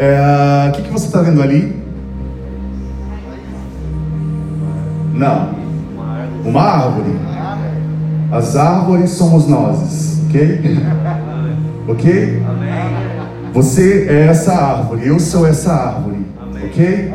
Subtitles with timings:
[0.00, 1.76] É, o que, que você está vendo ali?
[5.12, 5.50] Não.
[6.44, 7.18] Uma árvore.
[8.30, 10.60] As árvores somos nós, ok?
[11.88, 12.42] ok?
[13.52, 16.24] Você é essa árvore, eu sou essa árvore,
[16.64, 17.12] ok?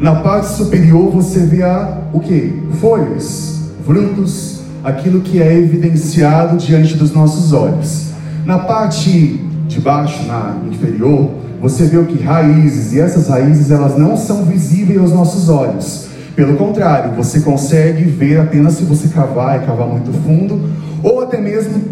[0.00, 2.62] Na parte superior você vê a, o que?
[2.80, 8.12] Folhas, frutos, aquilo que é evidenciado diante dos nossos olhos.
[8.46, 12.22] Na parte de baixo, na inferior, você vê o que?
[12.22, 16.08] Raízes, e essas raízes elas não são visíveis aos nossos olhos.
[16.36, 20.60] Pelo contrário, você consegue ver apenas se você cavar e cavar muito fundo,
[21.02, 21.82] ou até mesmo,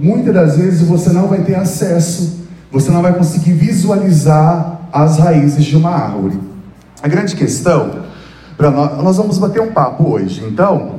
[0.00, 2.38] muitas das vezes, você não vai ter acesso,
[2.72, 6.40] você não vai conseguir visualizar as raízes de uma árvore.
[7.02, 7.96] A grande questão,
[8.58, 10.92] nós, nós vamos bater um papo hoje, então,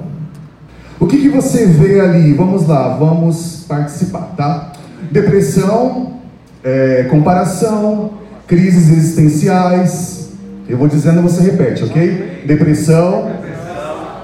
[0.99, 2.35] o que, que você vê ali?
[2.35, 4.71] Vamos lá, vamos participar, tá?
[5.11, 6.18] Depressão,
[6.63, 8.11] é, comparação,
[8.47, 10.29] crises existenciais.
[10.67, 12.43] Eu vou dizendo você repete, ok?
[12.45, 13.31] Depressão,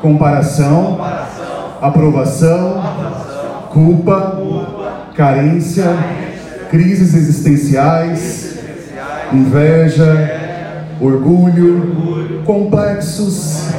[0.02, 1.00] comparação,
[1.82, 2.82] aprovação,
[3.72, 4.42] culpa,
[5.16, 5.86] carência,
[6.70, 8.58] crises existenciais,
[9.34, 13.70] inveja, orgulho, complexos,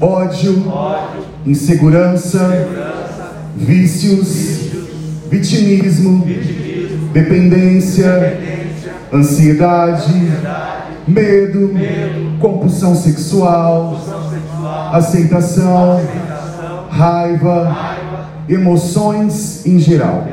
[0.00, 0.72] ódio,
[1.46, 2.66] insegurança,
[3.56, 4.70] vícios,
[5.30, 6.26] vitimismo,
[7.12, 8.38] dependência,
[9.12, 10.30] ansiedade,
[11.06, 11.72] medo,
[12.38, 14.00] compulsão sexual,
[14.92, 16.00] aceitação,
[16.90, 17.76] raiva,
[18.48, 20.26] emoções em geral.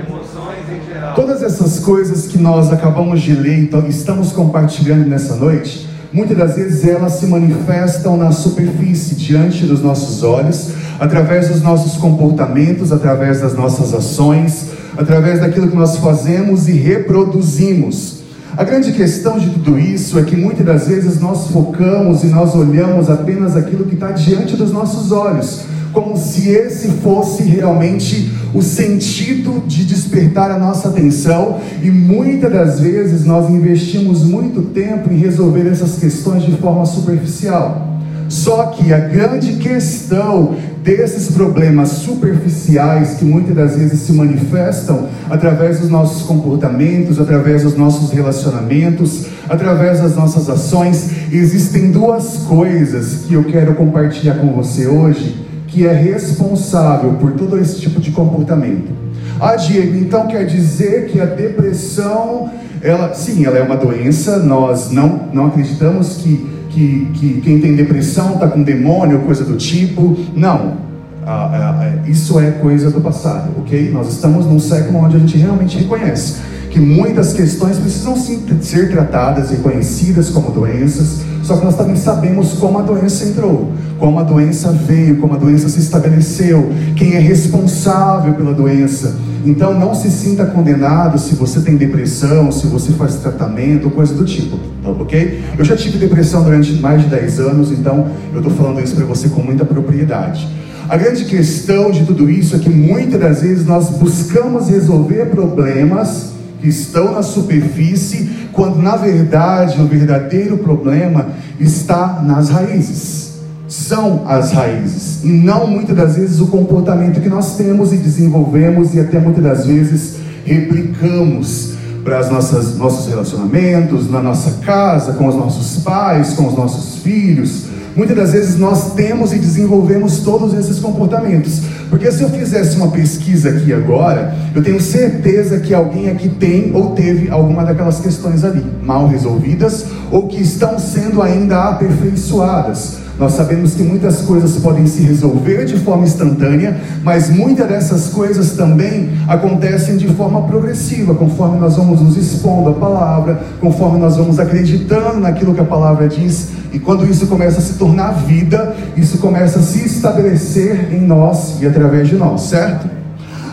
[1.15, 6.55] Todas essas coisas que nós acabamos de ler, então estamos compartilhando nessa noite, muitas das
[6.55, 13.41] vezes elas se manifestam na superfície, diante dos nossos olhos, através dos nossos comportamentos, através
[13.41, 18.17] das nossas ações, através daquilo que nós fazemos e reproduzimos.
[18.55, 22.55] A grande questão de tudo isso é que muitas das vezes nós focamos e nós
[22.55, 25.61] olhamos apenas aquilo que está diante dos nossos olhos,
[25.93, 32.79] como se esse fosse realmente o sentido de despertar a nossa atenção, e muitas das
[32.79, 37.97] vezes nós investimos muito tempo em resolver essas questões de forma superficial.
[38.29, 45.79] Só que a grande questão desses problemas superficiais que muitas das vezes se manifestam através
[45.79, 53.33] dos nossos comportamentos, através dos nossos relacionamentos, através das nossas ações, existem duas coisas que
[53.33, 58.91] eu quero compartilhar com você hoje, que é responsável por todo esse tipo de comportamento.
[59.39, 62.49] Ah, Diego, então quer dizer que a depressão,
[62.81, 67.75] ela, sim, ela é uma doença, nós não, não acreditamos que que, que quem tem
[67.75, 70.15] depressão está com demônio, coisa do tipo.
[70.35, 70.85] Não.
[71.25, 73.91] Ah, ah, isso é coisa do passado, ok?
[73.91, 76.35] Nós estamos num século onde a gente realmente reconhece
[76.69, 81.95] que muitas questões precisam sim ser tratadas e conhecidas como doenças, só que nós também
[81.95, 87.13] sabemos como a doença entrou, como a doença veio, como a doença se estabeleceu, quem
[87.13, 89.15] é responsável pela doença.
[89.45, 94.25] Então não se sinta condenado se você tem depressão, se você faz tratamento, coisa do
[94.25, 95.41] tipo, tá ok?
[95.57, 99.05] Eu já tive depressão durante mais de 10 anos, então eu estou falando isso para
[99.05, 100.45] você com muita propriedade.
[100.89, 106.31] A grande questão de tudo isso é que muitas das vezes nós buscamos resolver problemas
[106.59, 111.27] que estão na superfície, quando na verdade o verdadeiro problema
[111.59, 113.27] está nas raízes
[113.67, 118.93] são as raízes e não muitas das vezes o comportamento que nós temos e desenvolvemos
[118.93, 121.73] e até muitas das vezes replicamos
[122.03, 127.65] para nossas nossos relacionamentos, na nossa casa, com os nossos pais, com os nossos filhos.
[127.97, 131.61] Muitas das vezes nós temos e desenvolvemos todos esses comportamentos.
[131.89, 136.71] Porque se eu fizesse uma pesquisa aqui agora, eu tenho certeza que alguém aqui tem
[136.75, 143.06] ou teve alguma daquelas questões ali, mal resolvidas ou que estão sendo ainda aperfeiçoadas.
[143.19, 148.51] Nós sabemos que muitas coisas podem se resolver de forma instantânea, mas muitas dessas coisas
[148.51, 154.37] também acontecem de forma progressiva, conforme nós vamos nos expondo à palavra, conforme nós vamos
[154.39, 159.17] acreditando naquilo que a palavra diz, e quando isso começa a se tornar vida, isso
[159.17, 162.87] começa a se estabelecer em nós e através de nós, certo?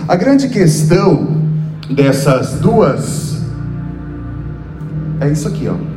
[0.06, 1.38] A grande questão
[1.91, 3.38] dessas duas
[5.21, 5.94] é isso aqui, ó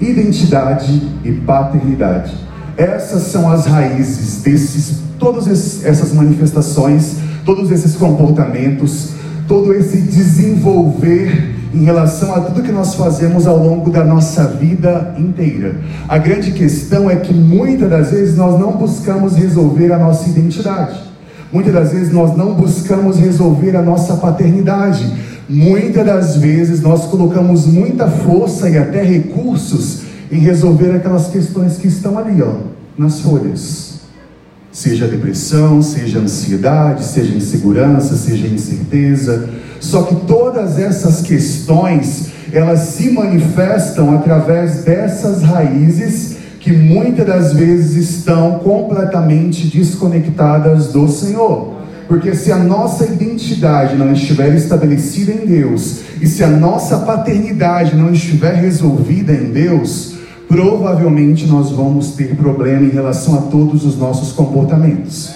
[0.00, 2.34] identidade e paternidade.
[2.76, 9.10] Essas são as raízes desses, todas essas manifestações, todos esses comportamentos,
[9.48, 15.14] todo esse desenvolver em relação a tudo que nós fazemos ao longo da nossa vida
[15.18, 15.76] inteira.
[16.08, 21.08] A grande questão é que muitas das vezes nós não buscamos resolver a nossa identidade.
[21.52, 25.10] Muitas das vezes nós não buscamos resolver a nossa paternidade
[25.48, 31.88] Muitas das vezes nós colocamos muita força e até recursos em resolver aquelas questões que
[31.88, 32.54] estão ali, ó,
[32.98, 34.00] nas folhas.
[34.70, 39.48] Seja depressão, seja ansiedade, seja insegurança, seja incerteza.
[39.80, 48.10] Só que todas essas questões, elas se manifestam através dessas raízes que muitas das vezes
[48.10, 51.78] estão completamente desconectadas do Senhor.
[52.08, 57.94] Porque se a nossa identidade não estiver estabelecida em Deus, e se a nossa paternidade
[57.94, 60.14] não estiver resolvida em Deus,
[60.48, 65.34] provavelmente nós vamos ter problema em relação a todos os nossos comportamentos.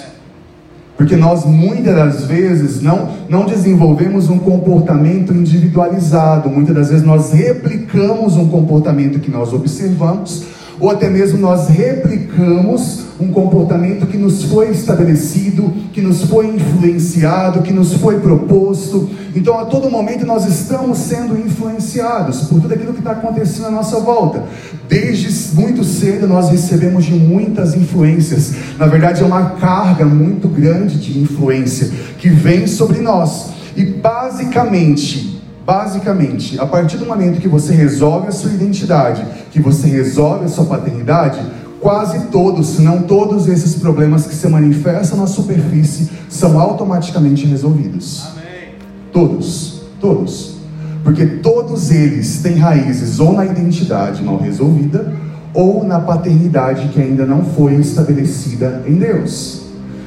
[0.97, 7.33] Porque nós muitas das vezes não, não desenvolvemos um comportamento individualizado, muitas das vezes nós
[7.33, 10.45] replicamos um comportamento que nós observamos,
[10.83, 17.63] ou até mesmo nós replicamos um comportamento que nos foi estabelecido, que nos foi influenciado,
[17.63, 19.09] que nos foi proposto.
[19.33, 23.71] Então, a todo momento, nós estamos sendo influenciados por tudo aquilo que está acontecendo à
[23.71, 24.43] nossa volta.
[24.89, 28.53] Desde muito cedo, nós recebemos de muitas influências.
[28.77, 33.51] Na verdade, é uma carga muito grande de influência que vem sobre nós.
[33.77, 39.87] E basicamente, Basicamente, a partir do momento que você resolve a sua identidade, que você
[39.87, 41.41] resolve a sua paternidade,
[41.81, 48.25] quase todos, se não todos esses problemas que se manifestam na superfície são automaticamente resolvidos.
[48.33, 48.75] Amém.
[49.13, 50.57] Todos, todos.
[51.05, 55.13] Porque todos eles têm raízes ou na identidade mal resolvida,
[55.55, 59.63] ou na paternidade que ainda não foi estabelecida em Deus.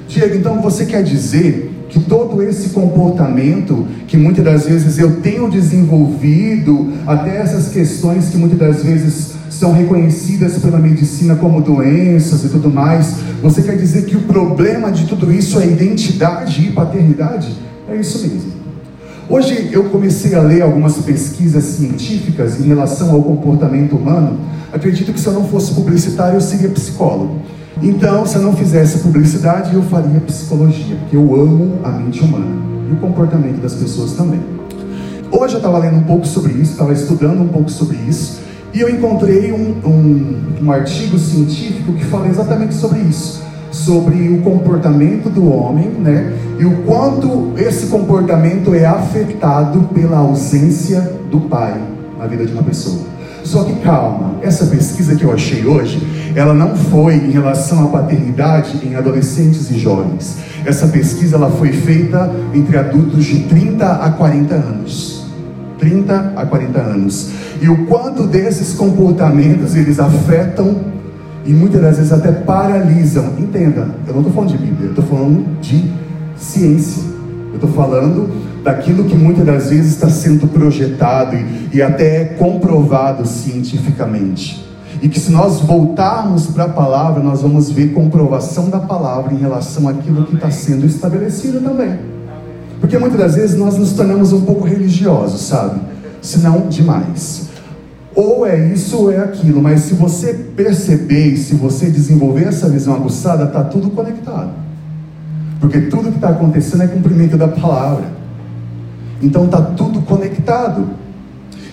[0.08, 5.50] Diego, então você quer dizer que todo esse comportamento que muitas das vezes eu tenho
[5.50, 12.50] desenvolvido, até essas questões que muitas das vezes são reconhecidas pela medicina como doenças e
[12.50, 17.54] tudo mais, você quer dizer que o problema de tudo isso é identidade e paternidade?
[17.90, 18.52] É isso mesmo.
[19.30, 24.38] Hoje eu comecei a ler algumas pesquisas científicas em relação ao comportamento humano.
[24.74, 27.40] Acredito que se eu não fosse publicitário, eu seria psicólogo.
[27.82, 32.56] Então, se eu não fizesse publicidade, eu faria psicologia, porque eu amo a mente humana
[32.90, 34.40] e o comportamento das pessoas também.
[35.32, 38.40] Hoje eu estava lendo um pouco sobre isso, estava estudando um pouco sobre isso,
[38.74, 44.42] e eu encontrei um, um, um artigo científico que fala exatamente sobre isso, sobre o
[44.42, 46.34] comportamento do homem, né?
[46.58, 51.78] E o quanto esse comportamento é afetado pela ausência do pai
[52.18, 53.00] na vida de uma pessoa.
[53.44, 56.02] Só que calma, essa pesquisa que eu achei hoje,
[56.36, 60.38] ela não foi em relação à paternidade em adolescentes e jovens.
[60.66, 65.26] Essa pesquisa ela foi feita entre adultos de 30 a 40 anos.
[65.80, 67.32] 30 a 40 anos.
[67.62, 70.76] E o quanto desses comportamentos eles afetam
[71.46, 73.34] e muitas das vezes até paralisam.
[73.40, 75.90] Entenda, eu não estou falando de Bíblia, eu estou falando de
[76.36, 77.04] ciência.
[77.50, 78.30] Eu estou falando
[78.62, 84.65] daquilo que muitas das vezes está sendo projetado e, e até comprovado cientificamente.
[85.02, 89.38] E que se nós voltarmos para a palavra, nós vamos ver comprovação da palavra em
[89.38, 92.00] relação àquilo que está sendo estabelecido também.
[92.80, 95.80] Porque muitas das vezes nós nos tornamos um pouco religiosos, sabe?
[96.22, 97.50] Se não demais.
[98.16, 102.96] Ou é isso ou é aquilo, mas se você perceber se você desenvolver essa visão
[102.96, 104.52] aguçada, está tudo conectado.
[105.60, 108.06] Porque tudo que está acontecendo é cumprimento da palavra.
[109.22, 110.88] Então está tudo conectado.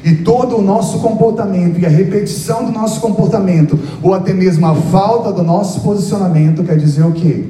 [0.04, 4.75] E todo o nosso comportamento e a repetição do nosso comportamento, ou até mesmo a
[4.75, 7.44] falta do nosso posicionamento, quer dizer o quê?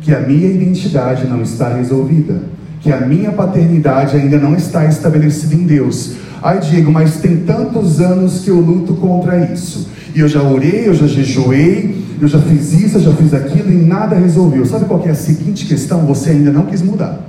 [0.00, 2.42] Que a minha identidade não está resolvida,
[2.80, 6.12] que a minha paternidade ainda não está estabelecida em Deus.
[6.42, 9.88] Ai, Diego, mas tem tantos anos que eu luto contra isso.
[10.14, 13.70] E eu já orei, eu já jejuei, eu já fiz isso, eu já fiz aquilo
[13.70, 14.64] e nada resolveu.
[14.64, 16.06] Sabe qual é a seguinte questão?
[16.06, 17.20] Você ainda não quis mudar.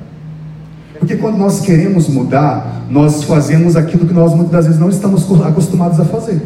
[1.00, 5.26] Porque quando nós queremos mudar, nós fazemos aquilo que nós muitas das vezes não estamos
[5.46, 6.42] acostumados a fazer.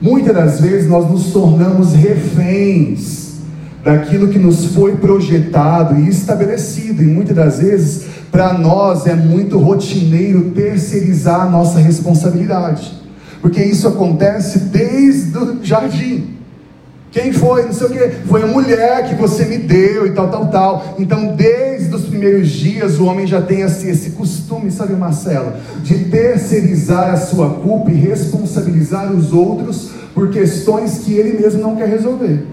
[0.00, 3.34] Muitas das vezes nós nos tornamos reféns
[3.84, 9.58] daquilo que nos foi projetado e estabelecido, e muitas das vezes para nós é muito
[9.58, 12.92] rotineiro terceirizar a nossa responsabilidade,
[13.40, 16.30] porque isso acontece desde o jardim.
[17.14, 17.64] Quem foi?
[17.64, 18.08] Não sei o que.
[18.26, 20.96] Foi a mulher que você me deu e tal, tal, tal.
[20.98, 25.52] Então, desde os primeiros dias, o homem já tem esse, esse costume, sabe, Marcelo,
[25.84, 31.76] de terceirizar a sua culpa e responsabilizar os outros por questões que ele mesmo não
[31.76, 32.48] quer resolver.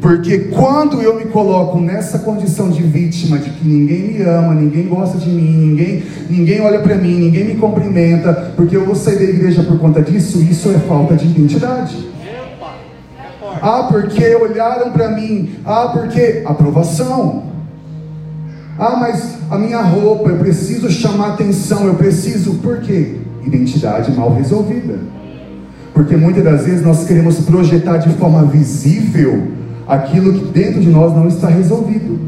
[0.00, 4.88] Porque quando eu me coloco nessa condição de vítima, de que ninguém me ama, ninguém
[4.88, 9.18] gosta de mim, ninguém, ninguém olha para mim, ninguém me cumprimenta, porque eu vou sair
[9.18, 12.17] da igreja por conta disso, isso é falta de identidade.
[13.62, 15.56] Ah, porque olharam para mim.
[15.64, 17.44] Ah, porque aprovação.
[18.78, 22.54] Ah, mas a minha roupa, eu preciso chamar atenção, eu preciso.
[22.54, 23.16] Por quê?
[23.44, 24.98] Identidade mal resolvida.
[25.92, 29.48] Porque muitas das vezes nós queremos projetar de forma visível
[29.86, 32.20] aquilo que dentro de nós não está resolvido.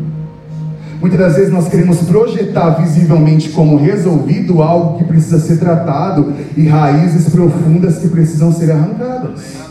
[1.01, 6.67] Muitas das vezes nós queremos projetar visivelmente como resolvido algo que precisa ser tratado e
[6.67, 9.70] raízes profundas que precisam ser arrancadas.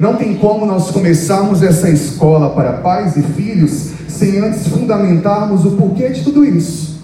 [0.00, 5.72] Não tem como nós começarmos essa escola para pais e filhos sem antes fundamentarmos o
[5.72, 7.00] porquê de tudo isso.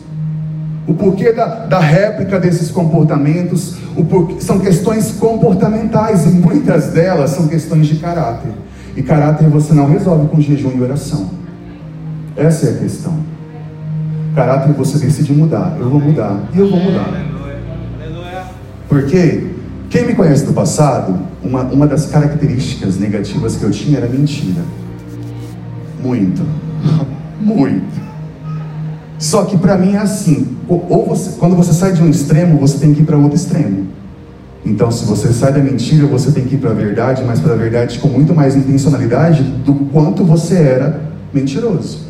[0.86, 7.30] O porquê da, da réplica desses comportamentos, o porquê, são questões comportamentais e muitas delas
[7.30, 8.50] são questões de caráter.
[8.96, 11.28] E caráter você não resolve com jejum e oração.
[12.34, 13.12] Essa é a questão.
[14.34, 15.76] Caráter você decide mudar.
[15.78, 16.40] Eu vou mudar.
[16.54, 17.12] E eu vou mudar.
[18.88, 19.55] Porque
[19.96, 24.60] quem me conhece do passado, uma, uma das características negativas que eu tinha era mentira.
[26.02, 26.42] Muito.
[27.40, 28.06] Muito.
[29.18, 32.76] Só que para mim é assim, ou você, quando você sai de um extremo, você
[32.76, 33.86] tem que ir para outro extremo.
[34.66, 37.54] Então, se você sai da mentira, você tem que ir para a verdade, mas para
[37.54, 41.00] a verdade com muito mais intencionalidade do quanto você era
[41.32, 42.00] mentiroso.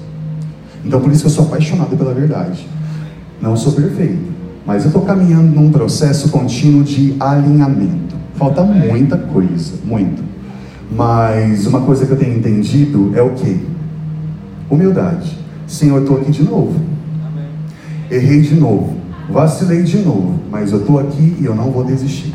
[0.84, 2.66] Então, por isso que eu sou apaixonado pela verdade.
[3.40, 4.32] Não sou perfeito,
[4.66, 8.16] mas eu estou caminhando num processo contínuo de alinhamento.
[8.34, 10.22] Falta muita coisa, muito.
[10.90, 13.64] Mas uma coisa que eu tenho entendido é o que?
[14.68, 15.38] Humildade.
[15.66, 16.80] Senhor, eu estou aqui de novo.
[18.10, 18.96] Errei de novo.
[19.30, 20.40] Vacilei de novo.
[20.50, 22.34] Mas eu estou aqui e eu não vou desistir.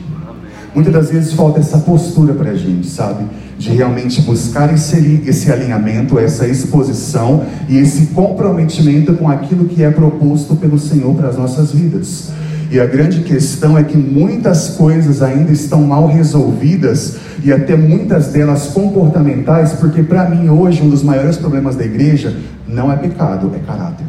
[0.73, 3.25] Muitas das vezes falta essa postura para a gente, sabe?
[3.57, 9.91] De realmente buscar esse, esse alinhamento, essa exposição e esse comprometimento com aquilo que é
[9.91, 12.31] proposto pelo Senhor para as nossas vidas.
[12.71, 18.27] E a grande questão é que muitas coisas ainda estão mal resolvidas e até muitas
[18.27, 22.33] delas comportamentais, porque para mim hoje um dos maiores problemas da igreja
[22.65, 24.05] não é pecado, é caráter.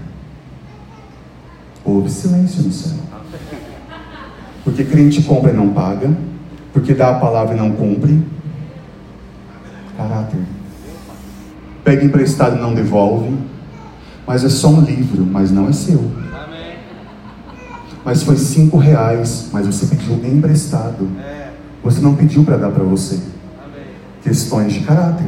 [1.84, 2.98] Houve silêncio no céu.
[4.62, 6.08] Porque crente compra e não paga,
[6.72, 8.22] porque dá a palavra e não cumpre.
[9.96, 10.40] Caráter.
[11.84, 13.36] Pega emprestado e não devolve.
[14.26, 16.10] Mas é só um livro, mas não é seu.
[18.04, 21.08] Mas foi cinco reais, mas você pediu emprestado.
[21.84, 23.20] Você não pediu para dar para você.
[24.22, 25.26] Questões de caráter.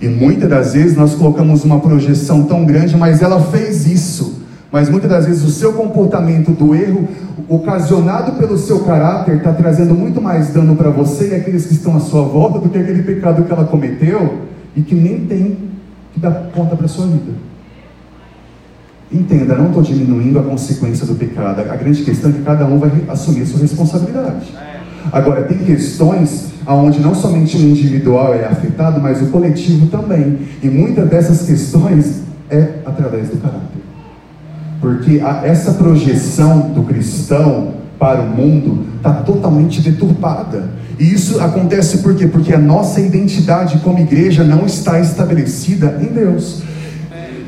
[0.00, 4.39] E muitas das vezes nós colocamos uma projeção tão grande, mas ela fez isso
[4.72, 7.08] mas muitas das vezes o seu comportamento do erro,
[7.48, 11.96] ocasionado pelo seu caráter, está trazendo muito mais dano para você e aqueles que estão
[11.96, 14.38] à sua volta do que aquele pecado que ela cometeu
[14.76, 15.56] e que nem tem
[16.12, 17.32] que dar conta para a sua vida.
[19.12, 21.60] Entenda, não estou diminuindo a consequência do pecado.
[21.62, 24.54] A grande questão é que cada um vai assumir a sua responsabilidade.
[25.10, 30.38] Agora, tem questões onde não somente o individual é afetado, mas o coletivo também.
[30.62, 33.79] E muitas dessas questões é através do caráter.
[34.80, 40.70] Porque a, essa projeção do cristão para o mundo está totalmente deturpada.
[40.98, 42.26] E isso acontece por quê?
[42.26, 46.62] Porque a nossa identidade como igreja não está estabelecida em Deus.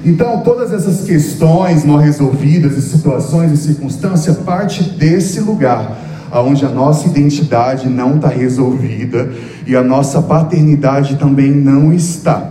[0.05, 5.97] Então, todas essas questões não resolvidas, e situações e circunstâncias, parte desse lugar,
[6.33, 9.31] onde a nossa identidade não está resolvida
[9.67, 12.51] e a nossa paternidade também não está.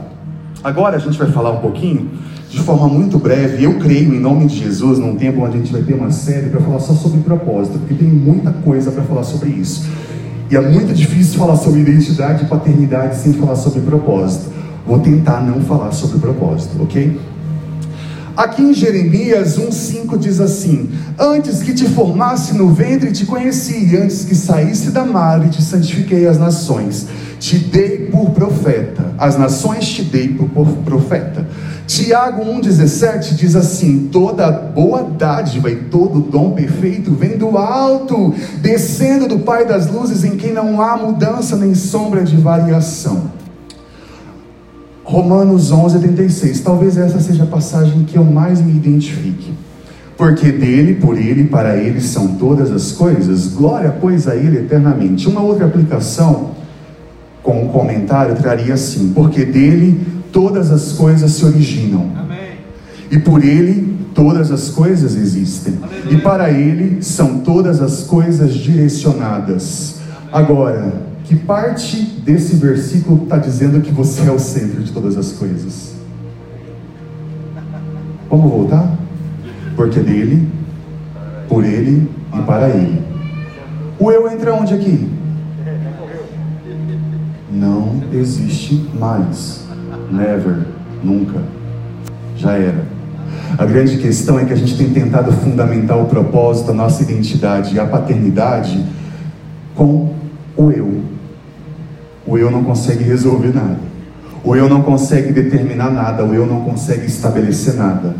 [0.63, 2.09] Agora a gente vai falar um pouquinho
[2.51, 5.71] de forma muito breve, eu creio, em nome de Jesus, num tempo onde a gente
[5.71, 9.23] vai ter uma série para falar só sobre propósito, porque tem muita coisa para falar
[9.23, 9.89] sobre isso.
[10.49, 14.51] E é muito difícil falar sobre identidade e paternidade sem falar sobre propósito.
[14.85, 17.17] Vou tentar não falar sobre propósito, ok?
[18.35, 24.23] Aqui em Jeremias 1,5 diz assim: Antes que te formasse no ventre te conheci, antes
[24.23, 27.07] que saísse da madre te santifiquei as nações,
[27.39, 31.45] te dei por profeta, as nações te dei por profeta.
[31.85, 39.27] Tiago 1,17 diz assim: toda boa dádiva e todo dom perfeito vem do alto, descendo
[39.27, 43.40] do Pai das luzes, em quem não há mudança nem sombra de variação.
[45.11, 46.63] Romanos 11,86.
[46.63, 49.53] Talvez essa seja a passagem que eu mais me identifique.
[50.17, 55.27] Porque dele, por ele, para ele são todas as coisas, glória, pois, a ele eternamente.
[55.27, 56.51] Uma outra aplicação,
[57.43, 59.99] com um comentário, traria assim: porque dele
[60.31, 62.09] todas as coisas se originam.
[62.15, 62.37] Amém.
[63.11, 65.73] E por ele todas as coisas existem.
[65.83, 66.17] Aleluia.
[66.17, 69.95] E para ele são todas as coisas direcionadas.
[70.31, 70.45] Amém.
[70.45, 71.95] Agora, que parte
[72.25, 75.93] desse versículo está dizendo que você é o centro de todas as coisas?
[78.29, 78.97] Vamos voltar?
[79.73, 80.45] Porque dele,
[81.47, 83.01] por ele e para ele.
[83.97, 85.09] O eu entra onde aqui?
[87.49, 89.63] Não existe mais.
[90.11, 90.65] Never,
[91.01, 91.41] nunca.
[92.35, 92.83] já era.
[93.57, 97.73] A grande questão é que a gente tem tentado fundamentar o propósito, a nossa identidade
[97.73, 98.85] e a paternidade
[99.73, 100.13] com
[100.57, 101.00] o eu.
[102.31, 103.77] O eu não consegue resolver nada.
[104.41, 106.23] O eu não consegue determinar nada.
[106.23, 108.15] O eu não consegue estabelecer nada.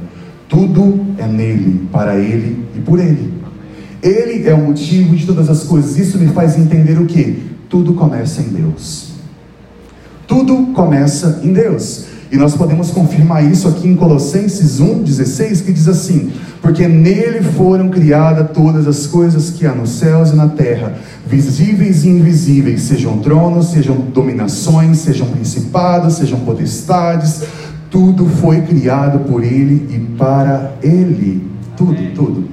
[0.50, 3.34] Tudo é nele, para ele e por ele.
[4.03, 5.98] Ele é o motivo de todas as coisas.
[5.98, 7.41] Isso me faz entender o que?
[7.70, 9.13] Tudo começa em Deus.
[10.27, 12.08] Tudo começa em Deus.
[12.32, 17.90] E nós podemos confirmar isso aqui em Colossenses 1,16, que diz assim: Porque nele foram
[17.90, 20.96] criadas todas as coisas que há nos céus e na terra,
[21.28, 27.44] visíveis e invisíveis, sejam tronos, sejam dominações, sejam principados, sejam potestades,
[27.90, 31.52] tudo foi criado por ele e para ele.
[31.76, 32.48] Tudo, tudo.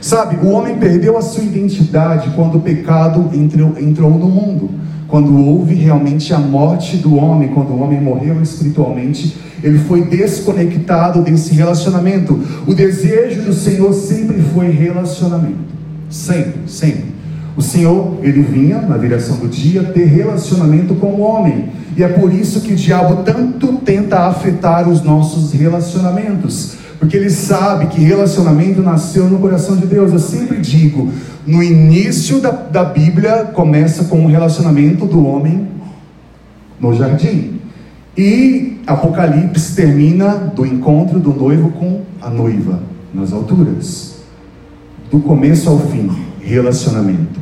[0.00, 4.70] Sabe, o homem perdeu a sua identidade quando o pecado entrou, entrou no mundo
[5.08, 11.22] quando houve realmente a morte do homem, quando o homem morreu espiritualmente, ele foi desconectado
[11.22, 12.40] desse relacionamento.
[12.66, 15.74] O desejo do Senhor sempre foi relacionamento.
[16.10, 17.14] Sempre, sempre.
[17.56, 21.68] O Senhor, ele vinha na direção do dia ter relacionamento com o homem.
[21.96, 26.83] E é por isso que o diabo tanto tenta afetar os nossos relacionamentos.
[27.04, 30.10] Porque ele sabe que relacionamento nasceu no coração de Deus.
[30.10, 31.12] Eu sempre digo:
[31.46, 35.68] no início da, da Bíblia começa com o relacionamento do homem
[36.80, 37.60] no jardim.
[38.16, 42.80] E Apocalipse termina do encontro do noivo com a noiva
[43.12, 44.14] nas alturas.
[45.10, 47.38] Do começo ao fim, relacionamento.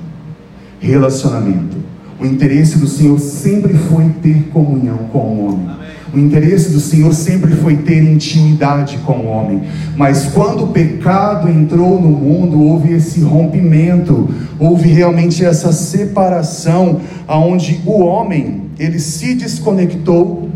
[0.81, 1.76] Relacionamento.
[2.19, 5.71] O interesse do Senhor sempre foi ter comunhão com o homem.
[6.12, 9.62] O interesse do Senhor sempre foi ter intimidade com o homem.
[9.97, 14.28] Mas quando o pecado entrou no mundo, houve esse rompimento,
[14.59, 20.49] houve realmente essa separação, aonde o homem ele se desconectou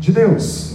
[0.00, 0.72] de Deus.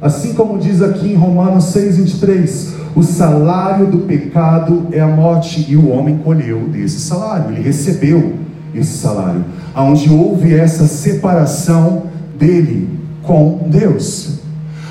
[0.00, 5.76] Assim como diz aqui em Romanos 6:23, o salário do pecado é a morte e
[5.76, 8.34] o homem colheu desse salário, ele recebeu
[8.74, 9.44] esse salário,
[9.74, 12.04] aonde houve essa separação
[12.38, 14.44] dele com Deus.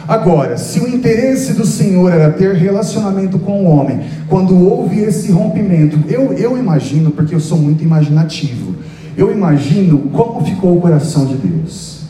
[0.07, 5.31] Agora, se o interesse do Senhor era ter relacionamento com o homem, quando houve esse
[5.31, 8.75] rompimento, eu, eu imagino, porque eu sou muito imaginativo,
[9.15, 12.01] eu imagino como ficou o coração de Deus.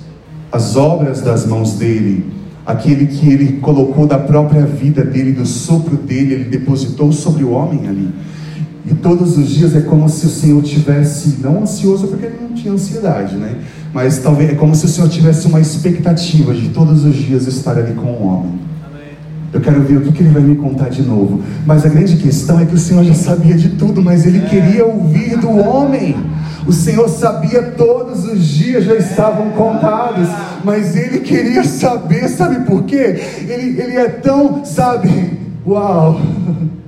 [0.52, 2.26] As obras das mãos dele,
[2.66, 7.52] aquele que ele colocou da própria vida dele, do sopro dele, ele depositou sobre o
[7.52, 8.10] homem ali.
[8.86, 12.54] E todos os dias é como se o Senhor tivesse, não ansioso, porque ele não
[12.54, 13.56] tinha ansiedade, né?
[13.94, 17.78] Mas talvez é como se o Senhor tivesse uma expectativa de todos os dias estar
[17.78, 18.60] ali com o homem.
[19.54, 21.44] Eu quero ver o que, que, ele vai me contar de novo.
[21.66, 24.84] Mas a grande questão é que o Senhor já sabia de tudo, mas ele queria
[24.84, 26.16] ouvir do homem.
[26.66, 30.28] O Senhor sabia todos os dias já estavam contados,
[30.64, 33.22] mas ele queria saber, sabe por quê?
[33.48, 36.20] Ele, ele é tão, sabe, uau.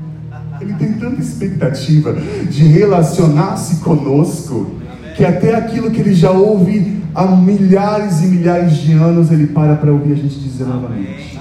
[0.65, 2.13] Ele tem tanta expectativa
[2.49, 4.71] de relacionar-se conosco
[5.15, 9.75] que até aquilo que ele já ouve há milhares e milhares de anos, ele para
[9.75, 11.39] para ouvir a gente dizer novamente.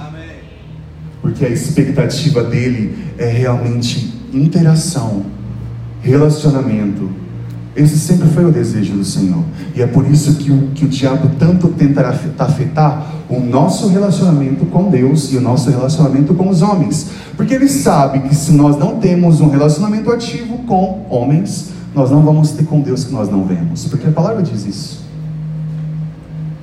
[1.21, 5.25] Porque a expectativa dele é realmente interação,
[6.01, 7.09] relacionamento.
[7.75, 9.43] Esse sempre foi o desejo do Senhor.
[9.75, 12.07] E é por isso que o, que o diabo tanto tenta
[12.39, 17.07] afetar o nosso relacionamento com Deus e o nosso relacionamento com os homens.
[17.35, 22.21] Porque ele sabe que se nós não temos um relacionamento ativo com homens, nós não
[22.21, 25.05] vamos ter com Deus que nós não vemos, porque a palavra diz isso.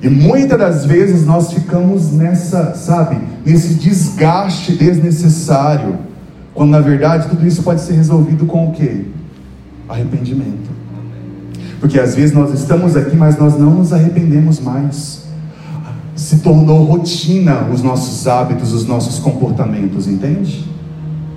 [0.01, 5.97] E muitas das vezes nós ficamos nessa, sabe, nesse desgaste desnecessário,
[6.53, 9.05] quando na verdade tudo isso pode ser resolvido com o quê?
[9.87, 10.72] Arrependimento.
[11.83, 15.23] Porque às vezes nós estamos aqui, mas nós não nos arrependemos mais.
[16.15, 20.63] Se tornou rotina os nossos hábitos, os nossos comportamentos, entende?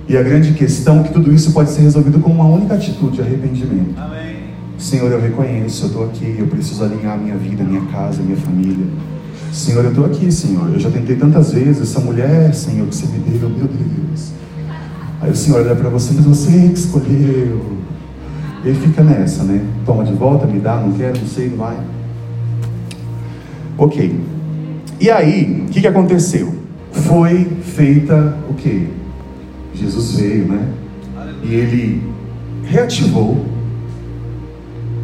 [0.07, 3.21] E a grande questão é que tudo isso pode ser resolvido com uma única atitude,
[3.21, 3.93] arrependimento.
[3.97, 4.37] Amém.
[4.77, 8.87] Senhor, eu reconheço, eu estou aqui, eu preciso alinhar minha vida, minha casa, minha família.
[9.51, 10.71] Senhor, eu estou aqui, Senhor.
[10.71, 14.31] Eu já tentei tantas vezes, essa mulher, Senhor, que você me deu, meu Deus.
[15.19, 17.85] Aí o Senhor olha para você, mas você que escolheu.
[18.63, 19.63] E ele fica nessa, né?
[19.85, 21.77] Toma de volta, me dá, não quero, não sei, não vai.
[23.77, 24.19] Ok.
[24.99, 26.53] E aí, o que, que aconteceu?
[26.91, 28.87] Foi feita o quê?
[29.73, 30.67] Jesus veio, né?
[31.43, 32.03] E ele
[32.63, 33.45] reativou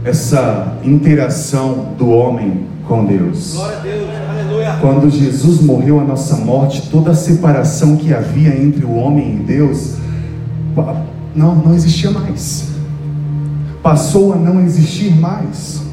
[0.04, 3.54] essa interação do homem com Deus.
[3.54, 4.78] Glória a Deus, aleluia.
[4.82, 9.40] Quando Jesus morreu a nossa morte, toda a separação que havia entre o homem e
[9.44, 9.98] Deus
[11.36, 12.73] não, não existia mais.
[13.84, 15.84] Passou a não existir mais.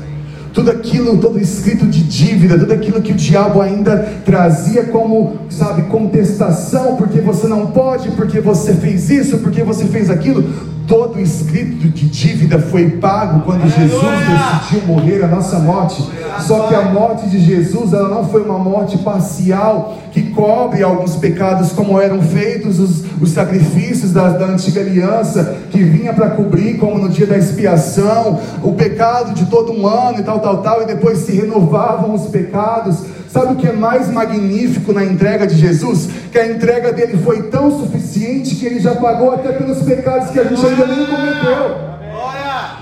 [0.53, 5.83] tudo aquilo, todo escrito de dívida, tudo aquilo que o diabo ainda trazia como, sabe,
[5.83, 10.45] contestação, porque você não pode, porque você fez isso, porque você fez aquilo,
[10.91, 16.05] todo escrito de dívida foi pago quando Jesus decidiu morrer a nossa morte.
[16.41, 21.15] Só que a morte de Jesus, ela não foi uma morte parcial que cobre alguns
[21.15, 26.77] pecados como eram feitos os, os sacrifícios da, da antiga aliança, que vinha para cobrir,
[26.77, 30.83] como no dia da expiação, o pecado de todo um ano e tal, tal, tal,
[30.83, 33.05] e depois se renovavam os pecados.
[33.33, 36.09] Sabe o que é mais magnífico na entrega de Jesus?
[36.33, 40.41] Que a entrega dele foi tão suficiente que ele já pagou até pelos pecados que
[40.41, 41.91] a gente ainda nem cometeu.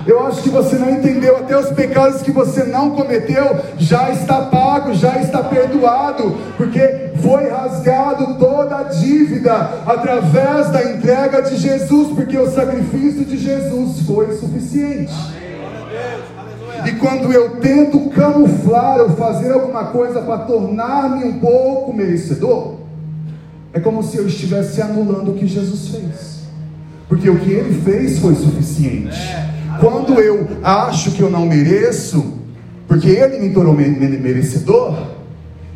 [0.07, 1.37] Eu acho que você não entendeu.
[1.37, 7.47] Até os pecados que você não cometeu já está pago, já está perdoado, porque foi
[7.47, 9.53] rasgado toda a dívida
[9.85, 15.13] através da entrega de Jesus, porque o sacrifício de Jesus foi suficiente.
[16.89, 22.77] E quando eu tento camuflar ou fazer alguma coisa para tornar-me um pouco merecedor,
[23.71, 26.39] é como se eu estivesse anulando o que Jesus fez.
[27.07, 29.19] Porque o que ele fez foi suficiente.
[29.79, 32.33] Quando eu acho que eu não mereço,
[32.87, 35.09] porque ele me tornou merecedor,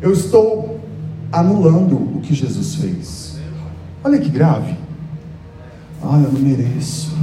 [0.02, 0.80] eu estou
[1.30, 3.36] anulando o que Jesus fez.
[4.02, 4.76] Olha que grave.
[6.02, 7.16] Ah, eu não mereço.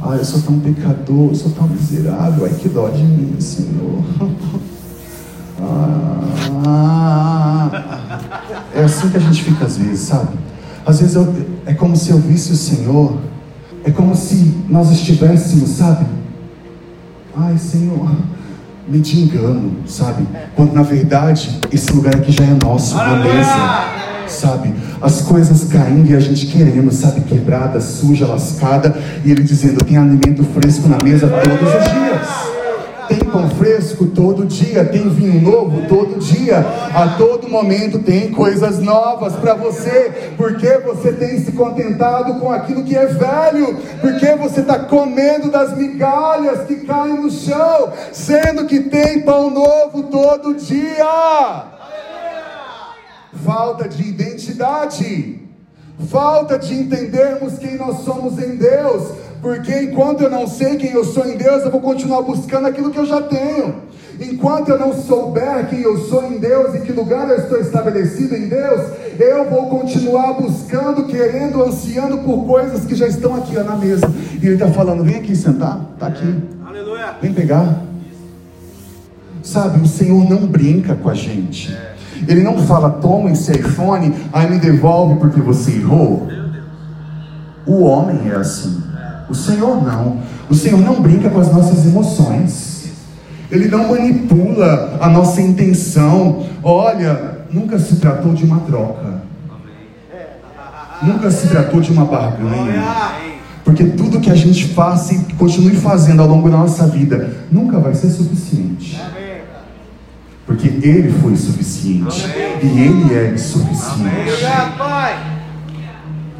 [0.00, 2.44] Ah, eu sou tão pecador, eu sou tão miserável.
[2.44, 4.04] Ai, que dó de mim, Senhor.
[5.60, 7.68] Ah,
[8.72, 10.28] é assim que a gente fica às vezes, sabe?
[10.86, 11.34] Às vezes eu,
[11.66, 13.18] é como se eu visse o Senhor,
[13.84, 16.06] é como se nós estivéssemos, sabe?
[17.36, 18.08] Ai, Senhor,
[18.86, 20.28] me de engano, sabe?
[20.54, 24.74] Quando na verdade esse lugar aqui já é nosso, beleza sabe?
[25.00, 27.22] As coisas caindo e a gente querendo, sabe?
[27.22, 28.96] Quebrada, suja, lascada.
[29.24, 32.58] E ele dizendo: tem alimento fresco na mesa todos os dias.
[33.08, 36.58] Tem pão fresco todo dia, tem vinho novo todo dia,
[36.94, 42.84] a todo momento tem coisas novas para você, porque você tem se contentado com aquilo
[42.84, 48.80] que é velho, porque você está comendo das migalhas que caem no chão, sendo que
[48.80, 51.77] tem pão novo todo dia
[53.32, 55.40] falta de identidade,
[56.08, 61.04] falta de entendermos quem nós somos em Deus, porque enquanto eu não sei quem eu
[61.04, 63.88] sou em Deus, eu vou continuar buscando aquilo que eu já tenho.
[64.20, 68.34] Enquanto eu não souber quem eu sou em Deus e que lugar eu estou estabelecido
[68.34, 73.62] em Deus, eu vou continuar buscando, querendo, ansiando por coisas que já estão aqui ó,
[73.62, 74.12] na mesa.
[74.42, 76.42] E ele está falando: vem aqui sentar, está aqui.
[76.66, 77.14] Aleluia.
[77.22, 77.84] Vem pegar.
[79.40, 81.76] Sabe, o Senhor não brinca com a gente.
[82.26, 86.28] Ele não fala, toma esse iPhone, aí me devolve porque você errou.
[87.66, 88.82] O homem é assim.
[89.28, 90.18] O Senhor não.
[90.48, 92.92] O Senhor não brinca com as nossas emoções.
[93.50, 96.46] Ele não manipula a nossa intenção.
[96.62, 99.22] Olha, nunca se tratou de uma troca.
[101.02, 102.82] Nunca se tratou de uma barganha.
[103.64, 107.78] Porque tudo que a gente faça e continue fazendo ao longo da nossa vida nunca
[107.78, 108.98] vai ser suficiente.
[110.48, 112.24] Porque Ele foi suficiente.
[112.24, 112.58] Amém.
[112.62, 114.46] E Ele é suficiente.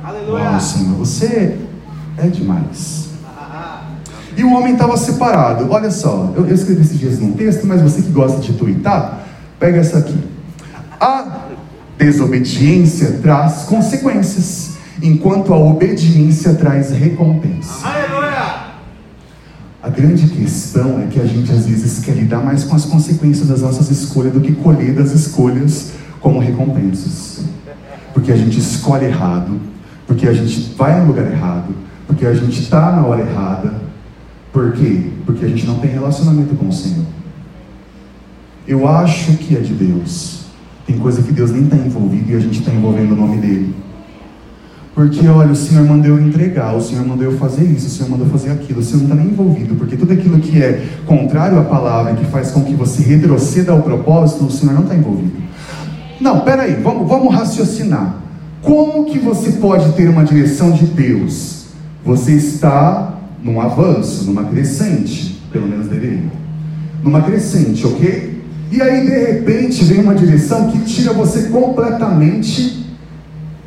[0.03, 0.45] Aleluia.
[0.45, 1.59] Uau, Senhor, você
[2.17, 3.11] é demais.
[4.35, 5.71] E o homem estava separado.
[5.71, 9.27] Olha só, eu, eu escrevi esses dias num texto, mas você que gosta de tuitar,
[9.61, 10.19] pega essa aqui.
[10.99, 11.41] A
[11.99, 17.87] desobediência traz consequências, enquanto a obediência traz recompensa.
[17.87, 18.18] Aleluia.
[19.89, 23.49] A grande questão é que a gente às vezes quer lidar mais com as consequências
[23.49, 27.41] das nossas escolhas do que colher das escolhas como recompensas.
[28.13, 29.59] Porque a gente escolhe errado,
[30.07, 31.75] porque a gente vai no lugar errado,
[32.07, 33.81] porque a gente está na hora errada.
[34.53, 35.11] Por quê?
[35.25, 37.07] Porque a gente não tem relacionamento com o Senhor.
[38.67, 40.41] Eu acho que é de Deus.
[40.87, 43.75] Tem coisa que Deus nem está envolvido e a gente está envolvendo o nome dele.
[44.99, 48.11] Porque, olha, o Senhor mandou eu entregar, o Senhor mandou eu fazer isso, o Senhor
[48.11, 51.57] mandou fazer aquilo, o Senhor não está nem envolvido, porque tudo aquilo que é contrário
[51.57, 55.37] à palavra, que faz com que você retroceda ao propósito, o Senhor não está envolvido.
[56.21, 58.17] Não, peraí, vamos, vamos raciocinar.
[58.61, 61.67] Como que você pode ter uma direção de Deus?
[62.05, 66.25] Você está num avanço, numa crescente, pelo menos deveria.
[67.05, 68.43] Numa crescente, ok?
[68.73, 72.78] E aí, de repente, vem uma direção que tira você completamente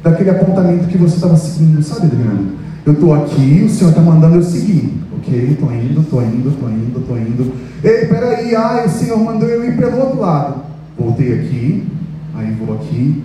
[0.03, 2.53] daquele apontamento que você estava seguindo, sabe, Adriano?
[2.85, 4.93] Eu estou aqui, o Senhor está mandando eu seguir.
[5.17, 7.53] Ok, estou indo, estou indo, estou indo, estou indo.
[7.83, 10.63] Ei, peraí, ai, o Senhor mandou eu ir pelo outro lado.
[10.97, 11.87] Voltei aqui,
[12.35, 13.23] aí vou aqui.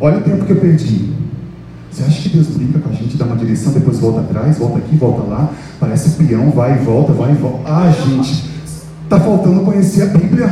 [0.00, 1.12] Olha o tempo que eu perdi.
[1.90, 4.78] Você acha que Deus brinca com a gente, dá uma direção, depois volta atrás, volta
[4.78, 5.50] aqui, volta lá?
[5.78, 7.60] Parece peão, vai e volta, vai e volta.
[7.66, 8.52] Ah, gente,
[9.12, 10.50] Está faltando conhecer a Bíblia.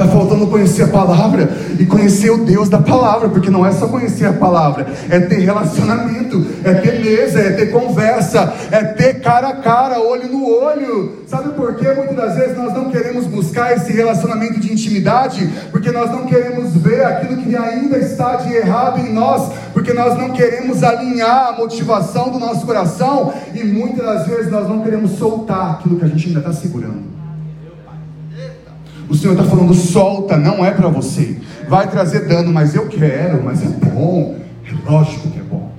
[0.00, 3.86] Está faltando conhecer a palavra e conhecer o Deus da palavra, porque não é só
[3.86, 9.48] conhecer a palavra, é ter relacionamento, é ter mesa, é ter conversa, é ter cara
[9.48, 11.18] a cara, olho no olho.
[11.26, 11.92] Sabe por quê?
[11.94, 16.74] Muitas das vezes nós não queremos buscar esse relacionamento de intimidade, porque nós não queremos
[16.76, 21.52] ver aquilo que ainda está de errado em nós, porque nós não queremos alinhar a
[21.52, 26.08] motivação do nosso coração e muitas das vezes nós não queremos soltar aquilo que a
[26.08, 27.19] gente ainda está segurando.
[29.10, 31.36] O Senhor está falando, solta, não é para você.
[31.68, 34.36] Vai trazer dano, mas eu quero, mas é bom.
[34.64, 35.72] É lógico que é bom.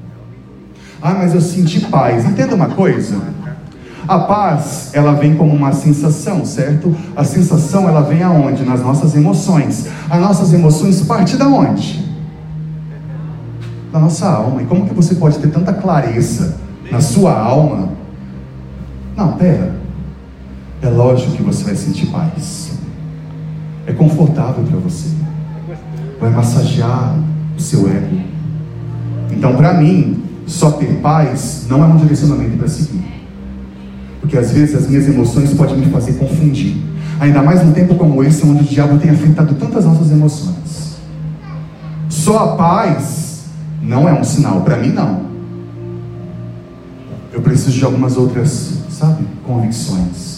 [1.01, 2.25] Ah, mas eu senti paz.
[2.25, 3.15] Entenda uma coisa.
[4.05, 6.93] A paz, ela vem como uma sensação, certo?
[7.15, 8.65] A sensação, ela vem aonde?
[8.65, 9.87] Nas nossas emoções.
[10.09, 12.03] As nossas emoções partem da onde?
[13.93, 14.61] Da nossa alma.
[14.61, 16.57] E como que você pode ter tanta clareza
[16.91, 17.87] na sua alma?
[19.15, 19.73] Não, pera.
[20.81, 22.60] É lógico que você vai sentir paz
[23.85, 25.09] é confortável para você,
[26.19, 27.17] vai massagear
[27.57, 28.21] o seu ego.
[29.31, 33.03] Então, para mim, só ter paz não é um direcionamento para seguir,
[34.19, 36.77] porque às vezes as minhas emoções podem me fazer confundir,
[37.19, 40.97] ainda mais num tempo como esse, onde o diabo tem afetado tantas nossas emoções.
[42.09, 43.45] Só a paz
[43.81, 45.31] não é um sinal, para mim, não.
[47.33, 50.30] Eu preciso de algumas outras, sabe, convicções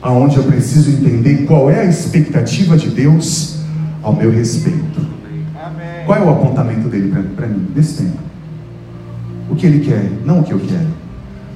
[0.00, 3.58] aonde eu preciso entender qual é a expectativa de Deus
[4.02, 5.00] ao meu respeito.
[5.54, 6.04] Amém.
[6.06, 8.18] Qual é o apontamento dele para mim nesse tempo?
[9.50, 10.98] O que ele quer, não o que eu quero.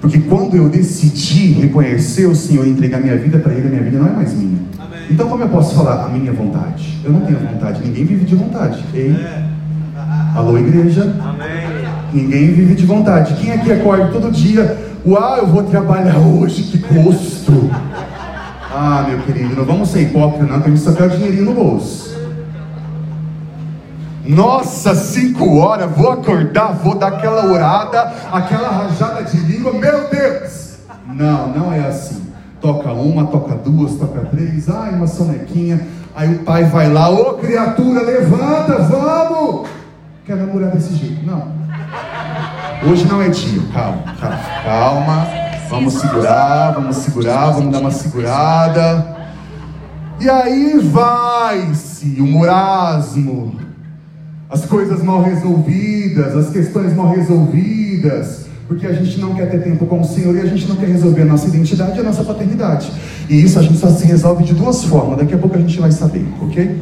[0.03, 3.83] Porque quando eu decidi reconhecer o Senhor e entregar minha vida para Ele, a minha
[3.85, 4.59] vida não é mais minha.
[4.77, 4.99] Amém.
[5.09, 6.99] Então, como eu posso falar a minha vontade?
[7.05, 8.83] Eu não tenho vontade, ninguém vive de vontade.
[8.93, 9.15] Ei?
[10.35, 11.15] Alô, igreja?
[11.23, 11.87] Amém.
[12.13, 13.35] Ninguém vive de vontade.
[13.35, 14.77] Quem aqui acorda todo dia?
[15.07, 17.71] Uau, eu vou trabalhar hoje, que gosto!
[18.75, 22.17] Ah, meu querido, não vamos ser hipócritas, não, que a gente o dinheirinho no bolso.
[24.25, 30.77] Nossa, cinco horas, vou acordar, vou dar aquela orada, aquela rajada de língua, meu Deus!
[31.07, 32.23] Não, não é assim.
[32.63, 35.87] Toca uma, toca duas, toca três, ai, uma sonequinha.
[36.15, 39.69] Aí o pai vai lá, ô criatura, levanta, vamos!
[40.25, 41.27] Quer namorar desse jeito?
[41.27, 41.49] Não.
[42.89, 45.52] Hoje não é dia, calma, calma, calma.
[45.73, 49.17] Vamos segurar, vamos segurar, vamos dar uma segurada.
[50.21, 53.57] E aí vai-se o morasmo,
[54.51, 59.87] as coisas mal resolvidas, as questões mal resolvidas, porque a gente não quer ter tempo
[59.87, 62.23] com o Senhor e a gente não quer resolver a nossa identidade e a nossa
[62.23, 62.93] paternidade.
[63.31, 65.81] E isso a gente só se resolve de duas formas, daqui a pouco a gente
[65.81, 66.79] vai saber, ok?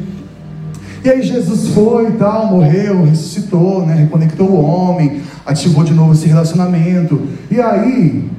[1.01, 6.11] E aí Jesus foi e tal, morreu, ressuscitou, né, reconectou o homem, ativou de novo
[6.11, 7.21] esse relacionamento.
[7.49, 8.29] E aí,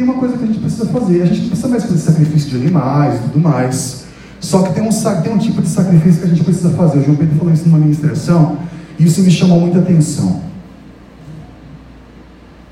[0.00, 1.22] tem uma coisa que a gente precisa fazer.
[1.22, 4.06] A gente não precisa mais fazer sacrifício de animais e tudo mais.
[4.40, 4.88] Só que tem um,
[5.22, 7.00] tem um tipo de sacrifício que a gente precisa fazer.
[7.00, 8.56] O João Pedro falou isso numa ministração
[8.98, 10.40] e isso me chamou muita atenção.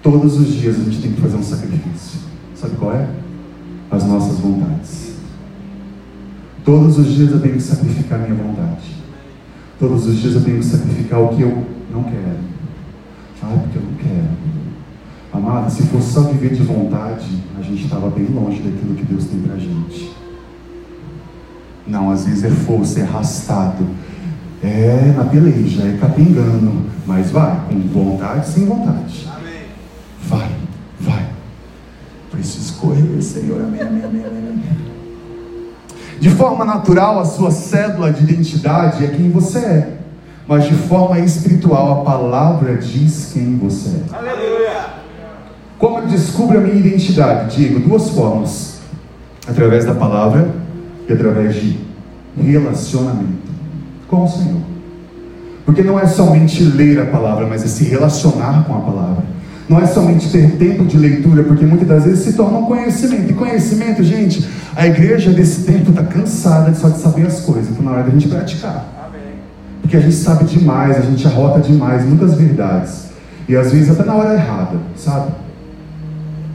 [0.02, 2.20] Todos os dias a gente tem que fazer um sacrifício.
[2.54, 3.06] Sabe qual é?
[3.90, 5.12] As nossas vontades.
[6.64, 8.96] Todos os dias eu tenho que sacrificar minha vontade.
[9.78, 12.38] Todos os dias eu tenho que sacrificar o que eu não quero.
[13.42, 14.47] Ah, porque eu não quero.
[15.32, 17.26] Amado, se fosse só viver de vontade,
[17.58, 20.16] a gente estava bem longe daquilo que Deus tem para a gente.
[21.86, 23.86] Não, às vezes é força, é arrastado,
[24.62, 29.28] é na peleja, é capengando, mas vai, com vontade, sem vontade.
[29.36, 29.62] Amém.
[30.26, 30.50] Vai,
[31.00, 31.28] vai.
[32.30, 34.48] Preciso correr, Senhor, amém, amém, amém, amém.
[36.20, 39.98] De forma natural, a sua cédula de identidade é quem você é,
[40.48, 44.16] mas de forma espiritual, a palavra diz quem você é.
[44.16, 44.97] Aleluia.
[45.78, 47.56] Como eu descubro a minha identidade?
[47.56, 48.80] Digo, duas formas:
[49.46, 50.50] através da palavra
[51.08, 51.78] e através de
[52.36, 53.48] relacionamento
[54.08, 54.60] com o Senhor.
[55.64, 59.22] Porque não é somente ler a palavra, mas é se relacionar com a palavra.
[59.68, 63.30] Não é somente ter tempo de leitura, porque muitas das vezes se torna um conhecimento.
[63.30, 67.84] E conhecimento, gente, a igreja desse tempo está cansada só de saber as coisas, então
[67.84, 69.10] na hora da gente praticar.
[69.82, 73.08] Porque a gente sabe demais, a gente arrota demais muitas verdades.
[73.46, 75.32] E às vezes até na hora errada, sabe?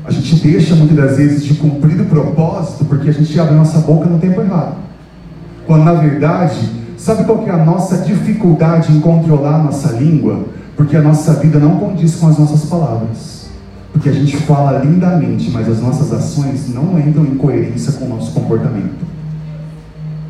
[0.05, 3.79] A gente deixa muitas das vezes de cumprir o propósito porque a gente abre nossa
[3.79, 4.75] boca no tempo errado.
[5.65, 10.45] Quando na verdade, sabe qual que é a nossa dificuldade em controlar a nossa língua?
[10.75, 13.43] Porque a nossa vida não condiz com as nossas palavras.
[13.93, 18.09] Porque a gente fala lindamente, mas as nossas ações não entram em coerência com o
[18.09, 19.05] nosso comportamento.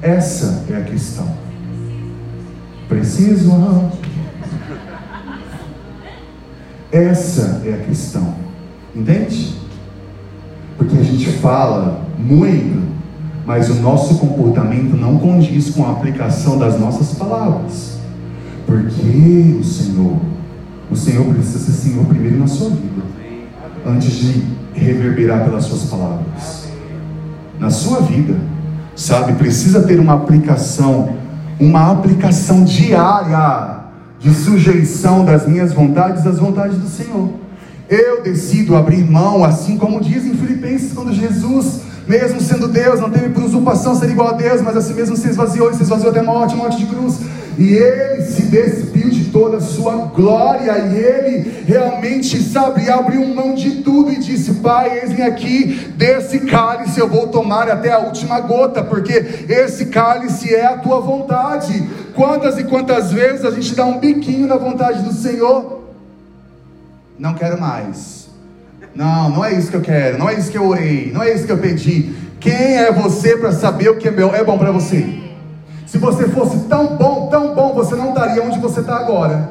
[0.02, 1.26] Essa é a questão.
[2.90, 3.52] Preciso.
[6.92, 8.36] Essa é a questão.
[8.94, 9.63] Entende?
[10.78, 12.84] Porque a gente fala muito,
[13.46, 17.98] mas o nosso comportamento não condiz com a aplicação das nossas palavras.
[18.66, 20.18] Porque o Senhor,
[20.90, 23.04] o Senhor precisa ser Senhor primeiro na sua vida,
[23.86, 26.68] antes de reverberar pelas suas palavras.
[27.60, 28.36] Na sua vida,
[28.96, 31.16] sabe, precisa ter uma aplicação,
[31.60, 33.84] uma aplicação diária
[34.20, 37.43] de sujeição das minhas vontades às vontades do Senhor.
[37.90, 43.10] Eu decido abrir mão, assim como diz em Filipenses, quando Jesus, mesmo sendo Deus, não
[43.10, 46.12] teve por usurpação ser igual a Deus, mas assim mesmo se esvaziou, e se esvaziou
[46.12, 47.20] até morte, morte de cruz.
[47.58, 53.54] E ele se despiu de toda a sua glória, e ele realmente, sabe, abriu mão
[53.54, 58.40] de tudo e disse: Pai, eis-me aqui, desse cálice eu vou tomar até a última
[58.40, 61.88] gota, porque esse cálice é a tua vontade.
[62.16, 65.83] Quantas e quantas vezes a gente dá um biquinho na vontade do Senhor?
[67.18, 68.30] Não quero mais.
[68.96, 71.34] Não, não é isso que eu quero, não é isso que eu orei, não é
[71.34, 72.14] isso que eu pedi.
[72.40, 75.22] Quem é você para saber o que é bom para você?
[75.88, 79.50] Se você fosse tão bom, tão bom, você não estaria onde você está agora.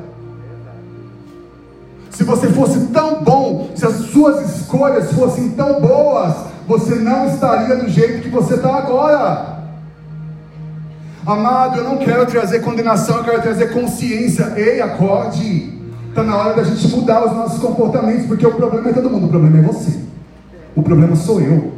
[2.10, 6.34] Se você fosse tão bom, se as suas escolhas fossem tão boas,
[6.66, 9.62] você não estaria do jeito que você está agora.
[11.24, 14.52] Amado, eu não quero trazer condenação, eu quero trazer consciência.
[14.56, 15.81] Ei, acorde.
[16.12, 19.24] Está na hora da gente mudar os nossos comportamentos, porque o problema é todo mundo,
[19.24, 19.98] o problema é você.
[20.76, 21.72] O problema sou eu.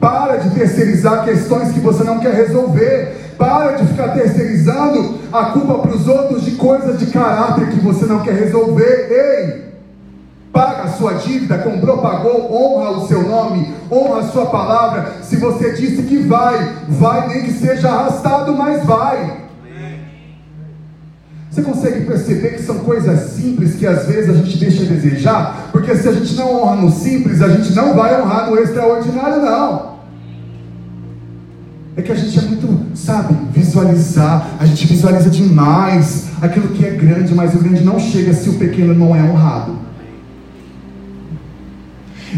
[0.00, 3.36] Para de terceirizar questões que você não quer resolver.
[3.38, 8.06] Para de ficar terceirizando a culpa para os outros de coisas de caráter que você
[8.06, 9.06] não quer resolver.
[9.08, 9.70] Ei!
[10.52, 15.12] Paga a sua dívida, comprou, pagou, honra o seu nome, honra a sua palavra.
[15.22, 19.48] Se você disse que vai, vai, nem que seja arrastado, mas vai.
[21.50, 25.68] Você consegue perceber que são coisas simples que às vezes a gente deixa a desejar?
[25.72, 29.42] Porque se a gente não honra no simples, a gente não vai honrar no extraordinário,
[29.42, 29.90] não.
[31.96, 36.90] É que a gente é muito, sabe, visualizar, a gente visualiza demais aquilo que é
[36.90, 39.89] grande, mas o grande não chega se o pequeno não é honrado.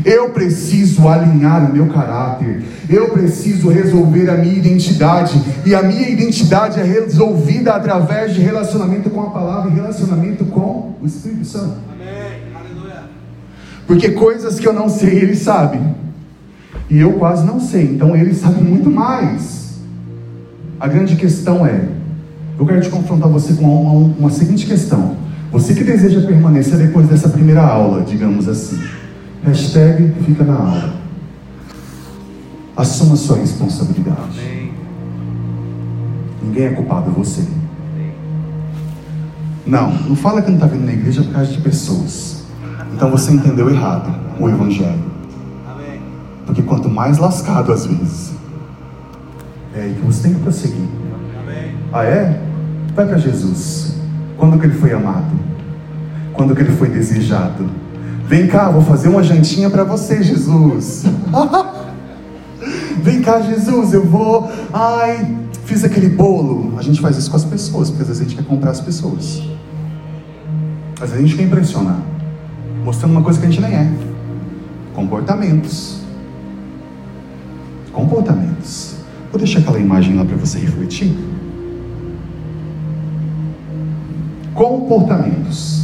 [0.05, 2.63] Eu preciso alinhar o meu caráter.
[2.89, 5.41] Eu preciso resolver a minha identidade.
[5.65, 10.95] E a minha identidade é resolvida através de relacionamento com a palavra e relacionamento com
[11.01, 11.77] o Espírito Santo.
[13.87, 15.79] Porque coisas que eu não sei, ele sabe.
[16.89, 17.85] E eu quase não sei.
[17.85, 19.75] Então ele sabe muito mais.
[20.81, 21.89] A grande questão é:
[22.59, 25.17] eu quero te confrontar você com uma, uma seguinte questão.
[25.51, 28.81] Você que deseja permanecer depois dessa primeira aula, digamos assim.
[29.45, 30.95] Hashtag fica na aula.
[32.77, 34.39] Assuma sua responsabilidade.
[34.39, 34.73] Amém.
[36.43, 37.45] Ninguém é culpado, é você.
[39.67, 42.45] Não, não fala que não está vindo na igreja por causa de pessoas.
[42.95, 45.13] Então você entendeu errado o Evangelho.
[46.47, 48.33] Porque quanto mais lascado às vezes,
[49.75, 50.87] é aí que você tem que prosseguir.
[51.93, 52.43] Ah é?
[52.95, 53.97] Vai para Jesus.
[54.37, 55.33] Quando que ele foi amado?
[56.33, 57.82] Quando que ele foi desejado?
[58.27, 61.05] Vem cá, vou fazer uma jantinha para você, Jesus.
[63.03, 64.51] Vem cá, Jesus, eu vou.
[64.73, 66.75] Ai, fiz aquele bolo.
[66.79, 68.81] A gente faz isso com as pessoas, porque às vezes a gente quer comprar as
[68.81, 69.43] pessoas.
[71.01, 72.01] Às vezes a gente quer impressionar,
[72.85, 73.93] mostrando uma coisa que a gente nem é.
[74.95, 76.01] Comportamentos.
[77.93, 78.95] Comportamentos.
[79.31, 81.13] Vou deixar aquela imagem lá para você refletir.
[84.55, 85.82] Comportamentos.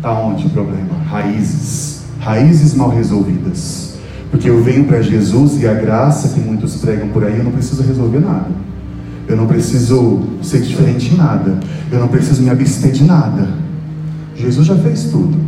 [0.00, 0.94] Está onde o problema?
[1.10, 2.04] Raízes.
[2.20, 3.96] Raízes mal resolvidas.
[4.30, 7.52] Porque eu venho para Jesus e a graça que muitos pregam por aí, eu não
[7.52, 8.48] preciso resolver nada.
[9.28, 11.60] Eu não preciso ser diferente em nada.
[11.92, 13.50] Eu não preciso me abster de nada.
[14.34, 15.38] Jesus já fez tudo.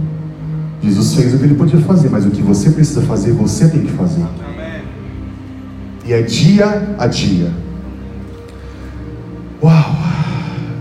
[0.82, 3.80] Jesus fez o que ele podia fazer, mas o que você precisa fazer, você tem
[3.80, 4.26] que fazer.
[6.04, 7.50] E é dia a dia.
[9.62, 9.96] Uau!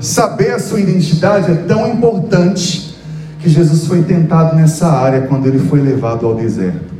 [0.01, 2.90] Saber a sua identidade é tão importante
[3.41, 6.93] que Jesus foi tentado nessa área quando ele foi levado ao deserto.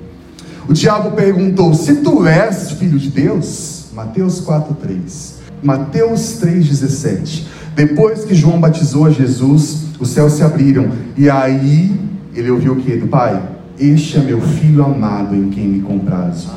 [0.68, 3.86] O diabo perguntou: Se tu és filho de Deus?
[3.94, 5.34] Mateus 4,3.
[5.62, 7.44] Mateus 3,17.
[7.76, 10.90] Depois que João batizou a Jesus, os céus se abriram.
[11.16, 11.96] E aí
[12.34, 12.98] ele ouviu o que?
[12.98, 13.42] Do Pai:
[13.80, 16.50] Este é meu filho amado em quem me comprazo.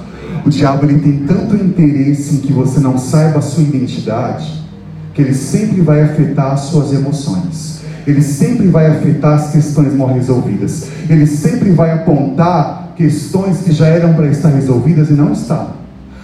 [0.46, 4.64] O diabo ele tem tanto interesse em que você não saiba a sua identidade,
[5.12, 7.73] que ele sempre vai afetar as suas emoções
[8.06, 10.88] ele sempre vai afetar as questões mal resolvidas.
[11.08, 15.74] Ele sempre vai apontar questões que já eram para estar resolvidas e não estão.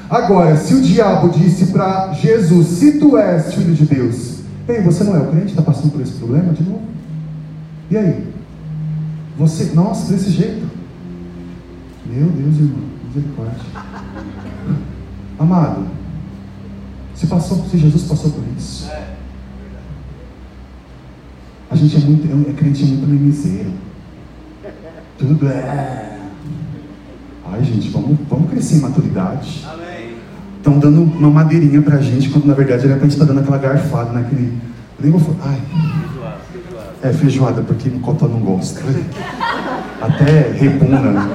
[0.08, 5.04] Agora, se o diabo disse para Jesus: Se tu és filho de Deus, ei, você
[5.04, 6.82] não é o crente, está passando por esse problema de novo?
[7.90, 8.28] E aí?
[9.38, 10.68] Você, nossa, desse jeito?
[12.06, 13.54] Meu Deus, irmão, misericórdia.
[15.38, 15.86] Amado,
[17.14, 18.90] se, passou, se Jesus passou por isso.
[21.70, 23.70] A gente é muito, é crente muito mimizeiro.
[25.16, 26.18] Tudo é.
[27.46, 29.66] Ai, gente, vamos, vamos crescer em maturidade.
[30.56, 33.42] Estão dando uma madeirinha pra gente, quando na verdade era pra gente estar tá dando
[33.42, 34.58] aquela garfada naquele.
[34.98, 35.52] Nem vou falar.
[35.52, 35.60] Ai.
[37.02, 38.80] É feijoada, porque o cotó não gosta.
[40.00, 41.30] Até repugna.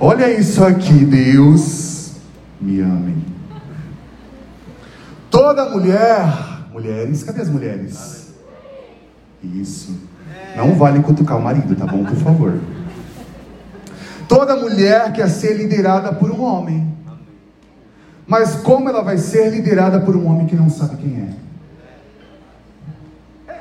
[0.00, 2.16] Olha isso aqui, Deus
[2.60, 3.14] me ame.
[5.32, 8.34] Toda mulher, mulheres, cadê as mulheres?
[9.42, 9.98] Isso.
[10.54, 12.04] Não vale cutucar o marido, tá bom?
[12.04, 12.60] Por favor.
[14.28, 16.94] Toda mulher quer ser liderada por um homem.
[18.26, 21.34] Mas como ela vai ser liderada por um homem que não sabe quem
[23.48, 23.52] é?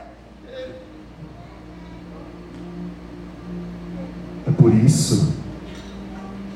[4.45, 5.33] É por isso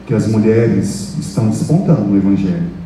[0.06, 2.85] que as mulheres estão despontando no Evangelho.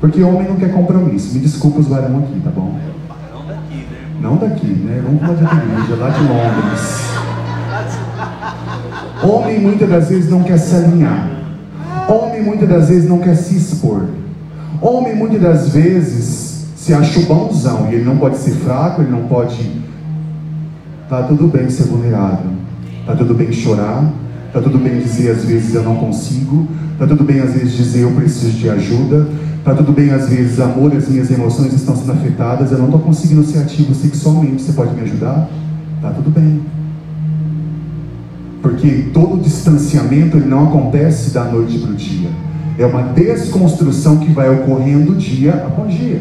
[0.00, 1.34] Porque homem não quer compromisso.
[1.34, 2.78] Me desculpa os varão aqui, tá bom?
[3.32, 4.20] Não daqui, né?
[4.20, 5.02] Não daqui, né?
[5.04, 7.14] Vamos lá de igreja, lá de Londres.
[9.22, 11.30] Homem muitas das vezes não quer se alinhar.
[12.08, 14.04] Homem muitas das vezes não quer se expor.
[14.80, 19.10] Homem muitas das vezes se acha o bonzão e ele não pode ser fraco, ele
[19.10, 19.82] não pode.
[21.08, 22.50] Tá tudo bem ser vulnerável.
[23.06, 24.04] Tá tudo bem chorar.
[24.52, 26.68] Tá tudo bem dizer às vezes eu não consigo.
[26.98, 29.26] Tá tudo bem às vezes dizer eu preciso de ajuda.
[29.64, 32.70] Tá tudo bem às vezes amor, as minhas emoções estão sendo afetadas.
[32.70, 34.62] Eu não estou conseguindo ser ativo sexualmente.
[34.62, 35.48] Você pode me ajudar?
[36.02, 36.60] Tá tudo bem.
[38.60, 42.28] Porque todo distanciamento ele não acontece da noite para o dia.
[42.78, 46.20] É uma desconstrução que vai ocorrendo dia após dia.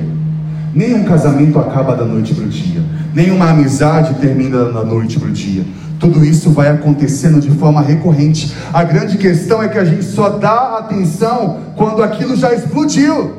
[0.73, 2.81] Nenhum casamento acaba da noite para o dia.
[3.13, 5.63] Nenhuma amizade termina da noite para o dia.
[6.03, 8.53] Tudo isso vai acontecendo de forma recorrente.
[8.73, 13.35] A grande questão é que a gente só dá atenção quando aquilo já explodiu.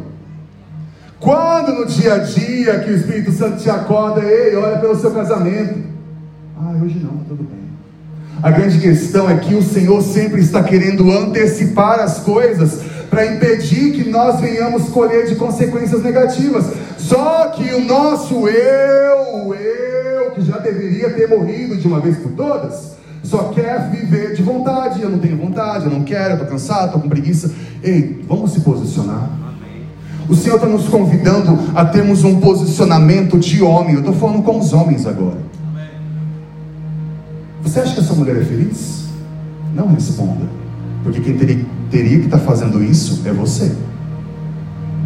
[1.20, 5.10] Quando no dia a dia que o Espírito Santo te acorda, ei, olha pelo seu
[5.10, 5.78] casamento.
[6.58, 7.68] Ah, hoje não, tudo bem.
[8.42, 13.92] A grande questão é que o Senhor sempre está querendo antecipar as coisas para impedir
[13.92, 16.64] que nós venhamos colher de consequências negativas.
[16.96, 19.93] Só que o nosso eu, eu
[20.34, 25.00] que já deveria ter morrido de uma vez por todas, só quer viver de vontade.
[25.00, 27.50] Eu não tenho vontade, eu não quero, eu estou cansado, estou com preguiça.
[27.82, 29.30] Ei, vamos se posicionar.
[30.28, 33.94] O Senhor está nos convidando a termos um posicionamento de homem.
[33.94, 35.38] Eu estou falando com os homens agora.
[37.62, 39.04] Você acha que essa mulher é feliz?
[39.74, 40.46] Não responda.
[41.02, 43.72] Porque quem teria, teria que estar tá fazendo isso é você.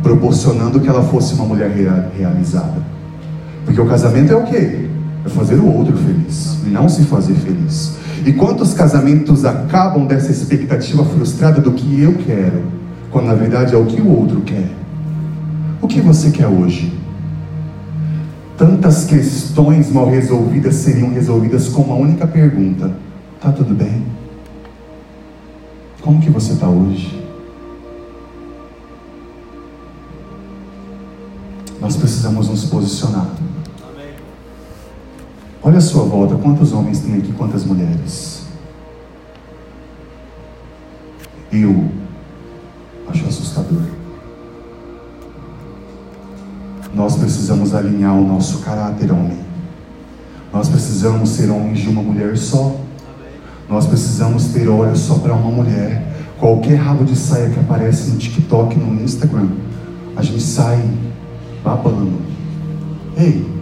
[0.02, 2.82] Proporcionando que ela fosse uma mulher rea, realizada.
[3.64, 4.87] Porque o casamento é o quê?
[5.28, 7.92] É fazer o outro feliz, não se fazer feliz.
[8.24, 12.62] E quantos casamentos acabam dessa expectativa frustrada do que eu quero,
[13.10, 14.70] quando na verdade é o que o outro quer?
[15.80, 16.98] O que você quer hoje?
[18.58, 22.92] tantas questões mal resolvidas seriam resolvidas com uma única pergunta:
[23.40, 24.04] Tá tudo bem?
[26.02, 27.24] Como que você está hoje?
[31.80, 33.28] Nós precisamos nos posicionar.
[35.62, 38.46] Olha a sua volta, quantos homens tem aqui, quantas mulheres?
[41.50, 41.88] Eu
[43.08, 43.82] acho assustador.
[46.94, 49.38] Nós precisamos alinhar o nosso caráter, homem.
[50.52, 52.76] Nós precisamos ser homens de uma mulher só.
[53.68, 56.06] Nós precisamos ter olhos só para uma mulher.
[56.38, 59.48] Qualquer rabo de saia que aparece no TikTok, no Instagram,
[60.16, 60.82] a gente sai
[61.64, 62.18] babando.
[63.16, 63.57] Ei,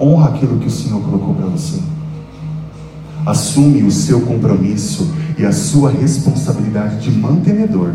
[0.00, 1.80] honra aquilo que o Senhor colocou para você.
[3.26, 7.92] Assume o seu compromisso e a sua responsabilidade de mantenedor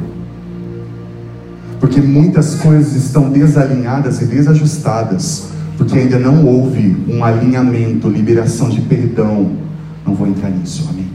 [1.85, 8.81] porque muitas coisas estão desalinhadas e desajustadas, porque ainda não houve um alinhamento, liberação de
[8.81, 9.51] perdão.
[10.03, 11.07] Não vou entrar nisso, amém?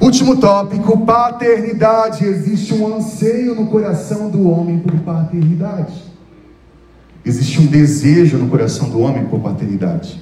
[0.00, 2.24] Último tópico: paternidade.
[2.24, 6.13] Existe um anseio no coração do homem por paternidade.
[7.24, 10.20] Existe um desejo no coração do homem por paternidade.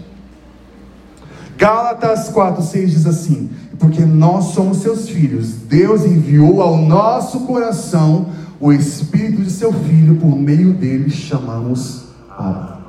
[1.59, 8.27] Gálatas 4,6 diz assim: Porque nós somos seus filhos, Deus enviou ao nosso coração
[8.61, 12.81] o Espírito de seu Filho, por meio dele chamamos Abba.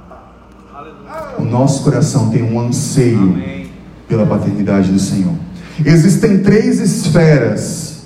[1.38, 3.70] O nosso coração tem um anseio
[4.08, 5.34] pela paternidade do Senhor.
[5.84, 8.04] Existem três esferas,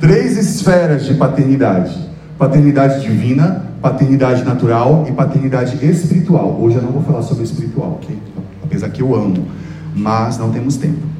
[0.00, 2.05] três esferas de paternidade:
[2.38, 6.58] paternidade divina, paternidade natural e paternidade espiritual.
[6.60, 8.16] Hoje eu não vou falar sobre espiritual, ok?
[8.62, 9.46] Apesar que eu amo,
[9.94, 11.16] mas não temos tempo.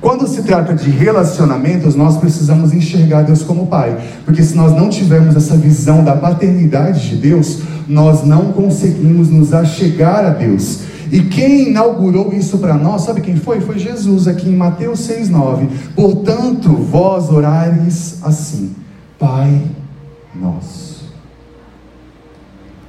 [0.00, 4.90] Quando se trata de relacionamentos, nós precisamos enxergar Deus como Pai, porque se nós não
[4.90, 10.80] tivermos essa visão da paternidade de Deus, nós não conseguimos nos achegar a Deus.
[11.10, 13.60] E quem inaugurou isso para nós, sabe quem foi?
[13.60, 15.68] Foi Jesus, aqui em Mateus 6,9.
[15.94, 18.72] Portanto, vós orares assim:
[19.18, 19.62] Pai
[20.34, 21.12] nosso.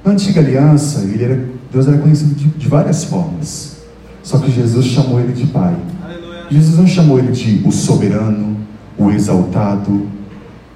[0.04, 3.78] Na antiga aliança, era, Deus era conhecido de, de várias formas.
[4.22, 5.76] Só que Jesus chamou ele de Pai.
[6.50, 8.56] Jesus não chamou ele de o soberano,
[8.96, 10.08] o exaltado,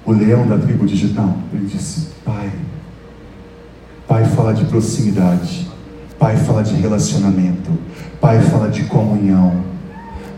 [0.05, 1.35] o leão da tribo de Gitão.
[1.53, 2.51] Ele disse, Pai.
[4.07, 5.69] Pai fala de proximidade.
[6.19, 7.71] Pai fala de relacionamento.
[8.19, 9.63] Pai fala de comunhão.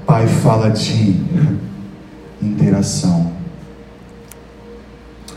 [0.06, 1.20] Pai fala de
[2.42, 3.32] interação.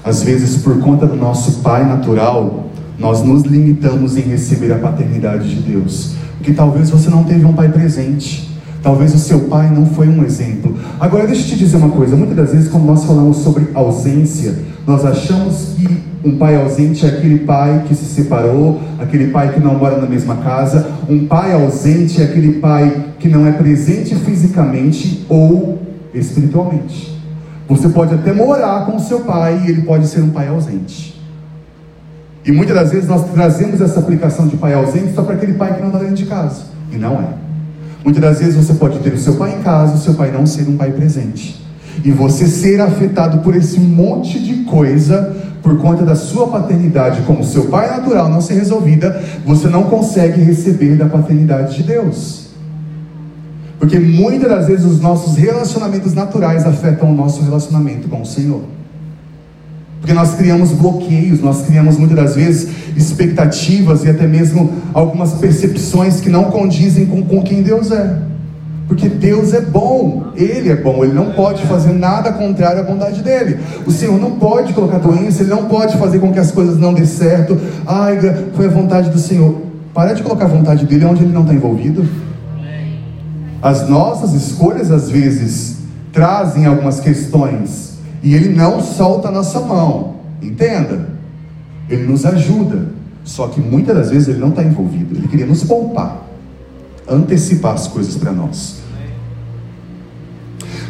[0.07, 5.53] Às vezes, por conta do nosso pai natural, nós nos limitamos em receber a paternidade
[5.53, 6.13] de Deus.
[6.39, 8.49] Porque talvez você não teve um pai presente.
[8.85, 10.77] Talvez o seu pai não foi um exemplo.
[11.01, 14.55] Agora, deixa eu te dizer uma coisa: muitas das vezes, quando nós falamos sobre ausência,
[14.87, 15.89] nós achamos que
[16.25, 20.07] um pai ausente é aquele pai que se separou, aquele pai que não mora na
[20.07, 20.87] mesma casa.
[21.09, 25.81] Um pai ausente é aquele pai que não é presente fisicamente ou
[26.15, 27.16] espiritualmente.
[27.69, 31.21] Você pode até morar com o seu pai e ele pode ser um pai ausente.
[32.45, 35.75] E muitas das vezes nós trazemos essa aplicação de pai ausente só para aquele pai
[35.75, 36.63] que não está dentro de casa.
[36.93, 37.27] E não é.
[38.05, 40.47] Muitas das vezes você pode ter o seu pai em casa, o seu pai não
[40.47, 41.61] ser um pai presente.
[42.05, 47.43] E você ser afetado por esse monte de coisa, por conta da sua paternidade, como
[47.43, 52.46] seu pai natural não ser resolvida, você não consegue receber da paternidade de Deus.
[53.87, 58.63] Porque muitas das vezes os nossos relacionamentos naturais afetam o nosso relacionamento com o Senhor.
[60.01, 66.21] Porque nós criamos bloqueios, nós criamos muitas das vezes expectativas e até mesmo algumas percepções
[66.21, 68.23] que não condizem com, com quem Deus é.
[68.89, 73.23] Porque Deus é bom, Ele é bom, Ele não pode fazer nada contrário à bondade
[73.23, 73.57] dele.
[73.87, 76.93] O Senhor não pode colocar doença, Ele não pode fazer com que as coisas não
[76.93, 77.57] dê certo.
[77.87, 78.19] Ai,
[78.53, 79.55] foi a vontade do Senhor.
[79.95, 82.05] Para de colocar a vontade dele onde Ele não está envolvido.
[83.63, 85.77] As nossas escolhas, às vezes,
[86.13, 90.17] trazem algumas questões e Ele não solta a nossa mão.
[90.43, 91.09] Entenda?
[91.89, 92.89] Ele nos ajuda.
[93.25, 95.17] Só que muitas das vezes Ele não está envolvido.
[95.17, 96.23] Ele queria nos poupar,
[97.09, 98.77] antecipar as coisas para nós.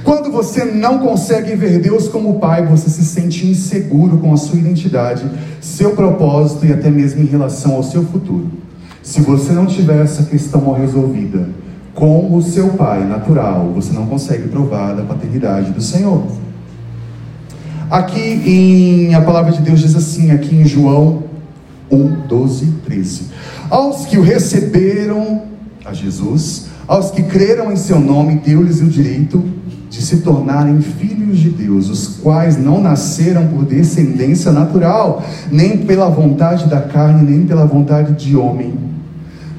[0.04, 4.58] Quando você não consegue ver Deus como Pai, você se sente inseguro com a sua
[4.58, 5.28] identidade,
[5.60, 8.48] seu propósito e até mesmo em relação ao seu futuro.
[9.02, 11.48] Se você não tiver essa questão mal resolvida
[11.96, 16.22] com o seu Pai natural, você não consegue provar da paternidade do Senhor.
[17.90, 21.24] Aqui em a palavra de Deus diz assim, aqui em João
[21.90, 23.22] 1, 12, 13.
[23.70, 25.42] Aos que o receberam
[25.84, 29.42] a Jesus, aos que creram em seu nome, deu-lhes o direito
[29.88, 36.10] de se tornarem filhos de Deus, os quais não nasceram por descendência natural, nem pela
[36.10, 38.74] vontade da carne, nem pela vontade de homem,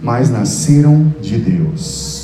[0.04, 2.17] mas nasceram de Deus.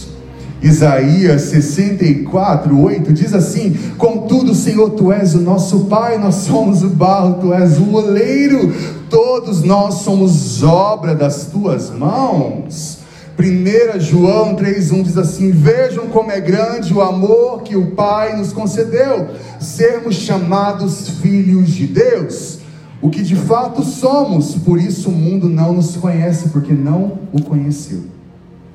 [0.63, 6.87] Isaías 64, 8 diz assim: Contudo, Senhor, tu és o nosso Pai, nós somos o
[6.87, 8.73] barro, tu és o oleiro,
[9.09, 12.99] todos nós somos obra das tuas mãos.
[13.37, 18.53] 1 João 3,1 diz assim: Vejam como é grande o amor que o Pai nos
[18.53, 19.27] concedeu,
[19.59, 22.59] sermos chamados filhos de Deus,
[23.01, 27.41] o que de fato somos, por isso o mundo não nos conhece, porque não o
[27.41, 28.03] conheceu.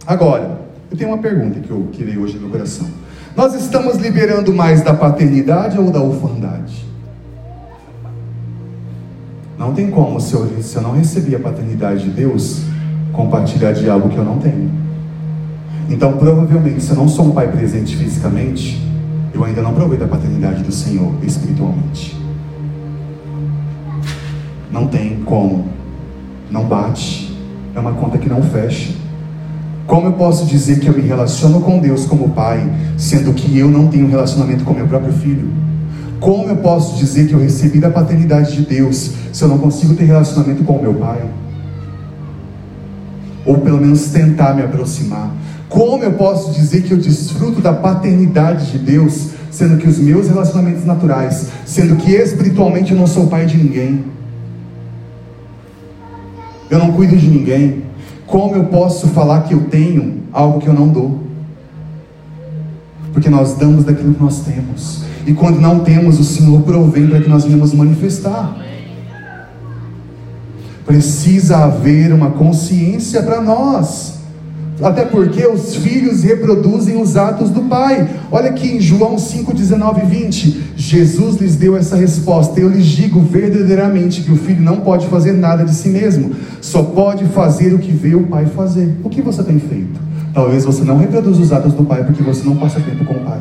[0.07, 2.87] Agora, eu tenho uma pergunta que eu queria hoje no coração.
[3.37, 6.87] Nós estamos liberando mais da paternidade ou da orfandade?
[9.59, 12.63] Não tem como, se eu, se eu não receber a paternidade de Deus,
[13.13, 14.71] compartilhar de algo que eu não tenho.
[15.91, 18.81] Então, provavelmente, se eu não sou um pai presente fisicamente,
[19.35, 22.17] eu ainda não provei da paternidade do Senhor espiritualmente.
[24.71, 25.67] Não tem como.
[26.51, 27.37] Não bate.
[27.75, 28.93] É uma conta que não fecha.
[29.89, 33.71] Como eu posso dizer que eu me relaciono com Deus como pai, sendo que eu
[33.71, 35.49] não tenho relacionamento com meu próprio filho?
[36.21, 39.95] Como eu posso dizer que eu recebi da paternidade de Deus, se eu não consigo
[39.95, 41.23] ter relacionamento com o meu pai?
[43.47, 45.31] Ou pelo menos tentar me aproximar.
[45.71, 50.29] Como eu posso dizer que eu desfruto da paternidade de Deus, sendo que os meus
[50.29, 54.05] relacionamentos naturais, sendo que espiritualmente eu não sou pai de ninguém?
[56.69, 57.88] Eu não cuido de ninguém.
[58.29, 61.19] Como eu posso falar que eu tenho algo que eu não dou?
[63.13, 65.03] Porque nós damos daquilo que nós temos.
[65.27, 68.55] E quando não temos, o Senhor provém para que nós venhamos manifestar.
[70.85, 74.19] Precisa haver uma consciência para nós.
[74.83, 78.09] Até porque os filhos reproduzem os atos do pai.
[78.31, 80.58] Olha aqui em João 5, 19 e 20.
[80.79, 82.61] Jesus lhes deu essa resposta.
[82.61, 86.85] Eu lhes digo verdadeiramente que o filho não pode fazer nada de si mesmo, só
[86.85, 88.97] pode fazer o que vê o pai fazer.
[89.03, 90.01] O que você tem feito?
[90.33, 93.25] Talvez você não reproduza os atos do pai porque você não passa tempo com o
[93.25, 93.41] pai.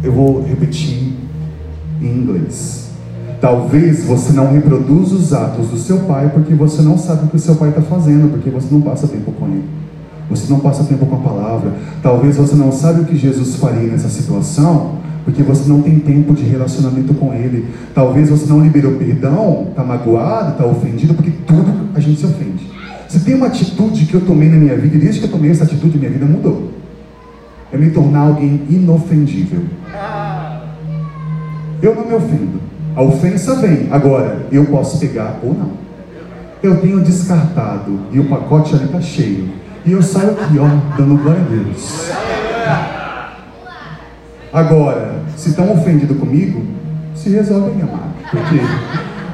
[0.00, 1.12] Eu vou repetir
[2.00, 2.90] em inglês.
[3.40, 7.36] Talvez você não reproduza os atos do seu pai porque você não sabe o que
[7.36, 9.64] o seu pai está fazendo, porque você não passa tempo com ele.
[10.30, 11.72] Você não passa tempo com a palavra.
[12.02, 16.34] Talvez você não sabe o que Jesus faria nessa situação, porque você não tem tempo
[16.34, 17.66] de relacionamento com ele.
[17.94, 22.70] Talvez você não liberou perdão, está magoado, está ofendido, porque tudo a gente se ofende.
[23.08, 25.50] Se tem uma atitude que eu tomei na minha vida, e desde que eu tomei
[25.50, 26.70] essa atitude, minha vida mudou.
[27.72, 29.62] É me tornar alguém inofendível.
[31.82, 32.60] Eu não me ofendo.
[32.96, 33.88] A ofensa vem.
[33.90, 35.72] Agora, eu posso pegar ou não.
[36.62, 39.48] Eu tenho descartado e o pacote ali está cheio.
[39.86, 40.66] E eu saio aqui, ó,
[40.96, 42.10] dando glória a Deus.
[44.50, 46.64] Agora, se estão ofendidos comigo,
[47.14, 48.14] se resolve, minha amada.
[48.30, 48.60] Porque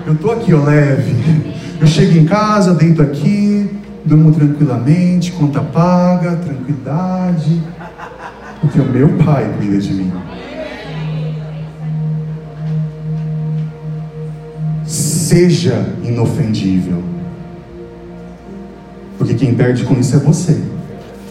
[0.07, 1.55] eu estou aqui, ó, leve.
[1.80, 3.70] Eu chego em casa, deito aqui,
[4.05, 7.62] durmo tranquilamente, conta paga, tranquilidade.
[8.61, 10.12] Porque o meu pai cuida de mim.
[14.84, 17.19] Seja inofendível.
[19.30, 20.60] Porque quem perde com isso é você.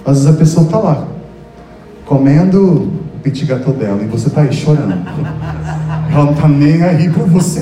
[0.05, 1.05] Às vezes a pessoa está lá,
[2.05, 2.83] comendo
[3.15, 5.05] o petit gâteau dela, e você está aí chorando.
[6.09, 7.61] Ela não está nem aí para você.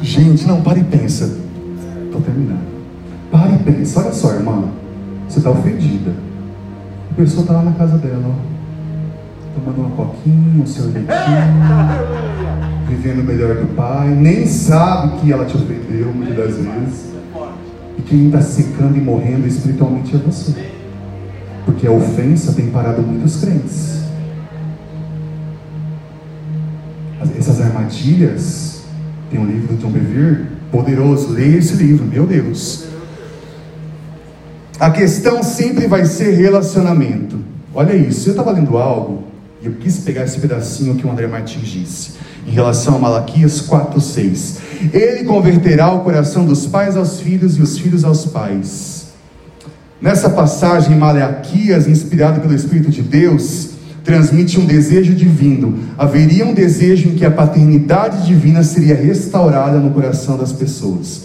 [0.00, 1.24] Gente, não, para e pensa.
[2.06, 2.64] Estou terminando.
[3.30, 4.00] Para e pensa.
[4.00, 4.64] Olha só, irmã.
[5.28, 6.12] Você está ofendida.
[7.10, 11.06] A pessoa está lá na casa dela, ó, tomando uma coquinha, um sorvetinho
[12.88, 17.09] vivendo o melhor do Pai, nem sabe que ela te ofendeu muitas das vezes.
[17.98, 20.54] E quem está secando e morrendo espiritualmente é você.
[21.64, 24.00] Porque a ofensa tem parado muitos crentes.
[27.38, 28.82] Essas armadilhas,
[29.30, 32.84] tem um livro do John Bevere, poderoso, leia esse livro, meu Deus.
[34.78, 37.38] A questão sempre vai ser relacionamento.
[37.74, 39.24] Olha isso, eu estava lendo algo,
[39.62, 42.12] e eu quis pegar esse pedacinho que o André Martins disse
[42.46, 44.58] em relação a Malaquias 4:6.
[44.92, 49.08] Ele converterá o coração dos pais aos filhos e os filhos aos pais.
[50.00, 53.70] Nessa passagem, Malaquias, inspirado pelo Espírito de Deus,
[54.02, 55.78] transmite um desejo divino.
[55.98, 61.24] Haveria um desejo em que a paternidade divina seria restaurada no coração das pessoas.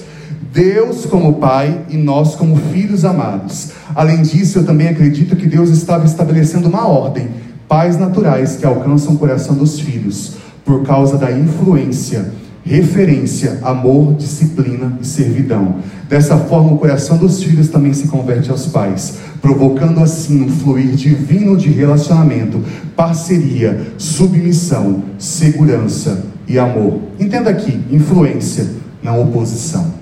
[0.52, 3.72] Deus como Pai e nós como filhos amados.
[3.94, 7.30] Além disso, eu também acredito que Deus estava estabelecendo uma ordem:
[7.70, 10.34] pais naturais que alcançam o coração dos filhos
[10.66, 12.34] por causa da influência,
[12.66, 15.76] referência, amor, disciplina e servidão.
[16.10, 20.96] Dessa forma, o coração dos filhos também se converte aos pais, provocando assim um fluir
[20.96, 22.62] divino de relacionamento,
[22.96, 27.00] parceria, submissão, segurança e amor.
[27.20, 28.68] Entenda aqui: influência,
[29.04, 29.94] não oposição.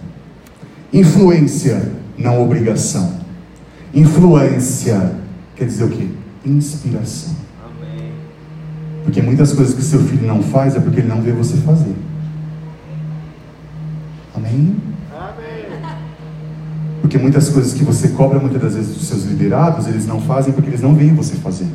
[0.92, 3.12] Influência, não obrigação.
[3.94, 5.12] Influência
[5.56, 6.08] quer dizer o quê?
[6.46, 7.43] Inspiração.
[9.04, 11.96] Porque muitas coisas que seu filho não faz é porque ele não vê você fazer.
[14.36, 14.78] Amém?
[15.12, 15.64] Amém.
[17.02, 20.54] Porque muitas coisas que você cobra muitas das vezes dos seus liderados, eles não fazem
[20.54, 21.68] porque eles não veem você fazer.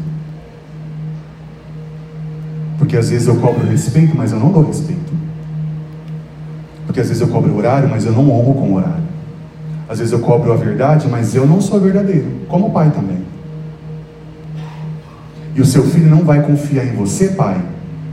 [2.78, 5.12] Porque às vezes eu cobro respeito, mas eu não dou respeito.
[6.86, 9.04] Porque às vezes eu cobro horário, mas eu não honro com o horário.
[9.88, 12.26] Às vezes eu cobro a verdade, mas eu não sou verdadeiro.
[12.48, 13.27] Como pai também.
[15.58, 17.60] E o seu filho não vai confiar em você, pai,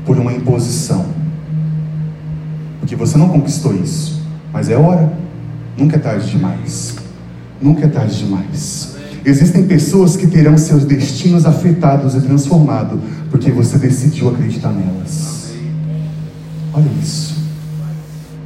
[0.03, 1.05] por uma imposição.
[2.79, 4.19] Porque você não conquistou isso.
[4.51, 5.13] Mas é hora.
[5.77, 6.95] Nunca é tarde demais.
[7.61, 8.95] Nunca é tarde demais.
[9.23, 15.53] Existem pessoas que terão seus destinos afetados e transformados porque você decidiu acreditar nelas.
[16.73, 17.35] Olha isso.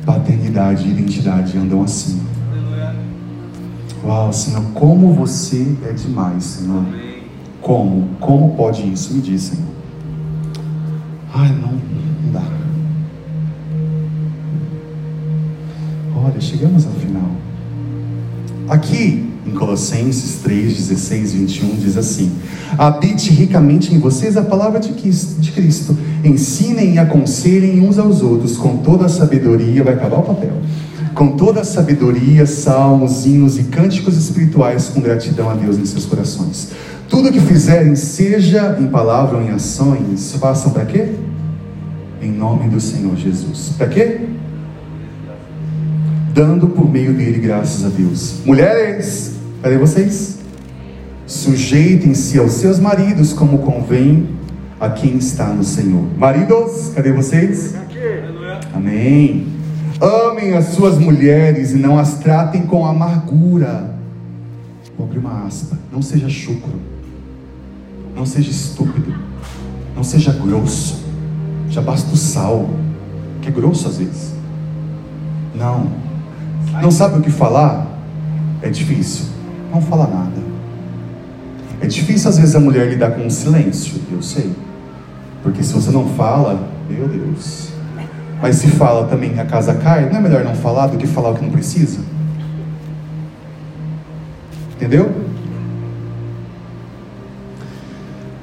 [0.06, 2.20] Paternidade e identidade andam assim.
[4.04, 7.09] Uau, Senhor, como você é demais, Senhor.
[7.62, 8.10] Como?
[8.20, 9.14] Como pode isso?
[9.14, 9.66] Me diz, Senhor.
[11.34, 12.44] Ai, não, não dá.
[16.16, 17.30] Olha, chegamos ao final.
[18.68, 22.32] Aqui, em Colossenses 3, 16, 21, diz assim:
[22.78, 25.98] Habite ricamente em vocês a palavra de Cristo.
[26.24, 29.84] Ensinem e aconselhem uns aos outros com toda a sabedoria.
[29.84, 30.54] Vai acabar o papel.
[31.14, 36.06] Com toda a sabedoria, salmos, hinos e cânticos espirituais com gratidão a Deus em seus
[36.06, 36.72] corações
[37.10, 41.08] tudo que fizerem, seja em palavra ou em ações, façam para quê?
[42.22, 43.74] Em nome do Senhor Jesus.
[43.76, 44.20] Para quê?
[46.32, 48.36] Dando por meio dele graças a Deus.
[48.46, 50.38] Mulheres, Cadê vocês?
[51.28, 54.30] Sujeitem-se aos seus maridos como convém
[54.80, 56.06] a quem está no Senhor.
[56.18, 57.76] Maridos, cadê vocês?
[58.74, 59.59] Amém.
[60.02, 63.94] Amem as suas mulheres e não as tratem com amargura.
[64.98, 65.78] Vou abrir uma aspa.
[65.92, 66.80] Não seja chucro.
[68.16, 69.14] Não seja estúpido.
[69.96, 71.04] Não seja grosso.
[71.70, 72.70] Já basta o sal,
[73.42, 74.34] que é grosso às vezes.
[75.54, 75.88] Não.
[76.82, 77.86] Não sabe o que falar?
[78.62, 79.26] É difícil.
[79.72, 80.42] Não fala nada.
[81.82, 84.52] É difícil às vezes a mulher lidar com o silêncio, eu sei.
[85.44, 87.69] Porque se você não fala, meu Deus.
[88.42, 91.32] Mas se fala também a casa cai, não é melhor não falar do que falar
[91.32, 92.00] o que não precisa?
[94.76, 95.12] Entendeu?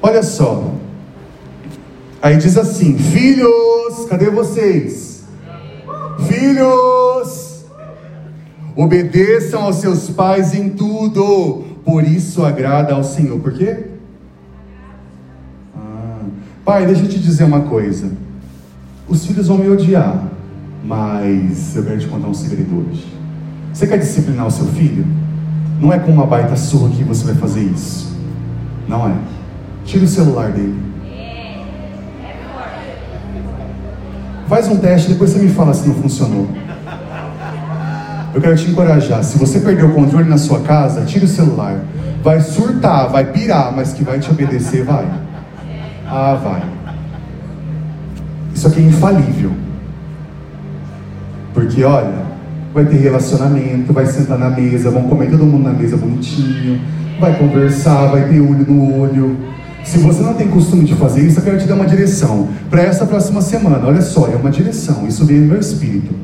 [0.01, 0.71] Olha só.
[2.21, 5.25] Aí diz assim: Filhos, cadê vocês?
[6.27, 7.65] Filhos,
[8.75, 13.39] obedeçam aos seus pais em tudo, por isso agrada ao Senhor.
[13.39, 13.85] Por quê?
[15.75, 16.25] Ah,
[16.63, 18.26] pai, deixa eu te dizer uma coisa.
[19.07, 20.21] Os filhos vão me odiar,
[20.83, 23.07] mas eu quero te contar um segredo hoje.
[23.73, 25.05] Você quer disciplinar o seu filho?
[25.79, 28.17] Não é com uma baita surra que você vai fazer isso.
[28.87, 29.13] Não é.
[29.85, 30.77] Tira o celular dele.
[34.49, 36.47] Faz um teste, depois você me fala se não funcionou.
[38.33, 39.23] Eu quero te encorajar.
[39.23, 41.79] Se você perdeu o controle na sua casa, tire o celular.
[42.21, 45.07] Vai surtar, vai pirar, mas que vai te obedecer, vai.
[46.05, 46.76] Ah, vai.
[48.57, 49.51] Isso aqui é infalível.
[51.53, 52.25] Porque, olha,
[52.73, 56.81] vai ter relacionamento, vai sentar na mesa, vão comer todo mundo na mesa bonitinho,
[57.19, 59.37] vai conversar, vai ter olho no olho.
[59.83, 62.49] Se você não tem costume de fazer isso, eu quero te dar uma direção.
[62.67, 66.15] Para essa próxima semana, olha só, é uma direção, isso vem no meu espírito.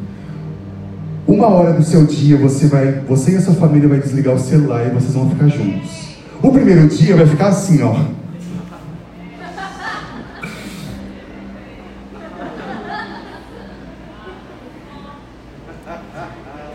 [1.28, 4.40] Uma hora do seu dia você vai, você e a sua família vai desligar o
[4.40, 6.18] celular e vocês vão ficar juntos.
[6.42, 8.23] O primeiro dia vai ficar assim, ó.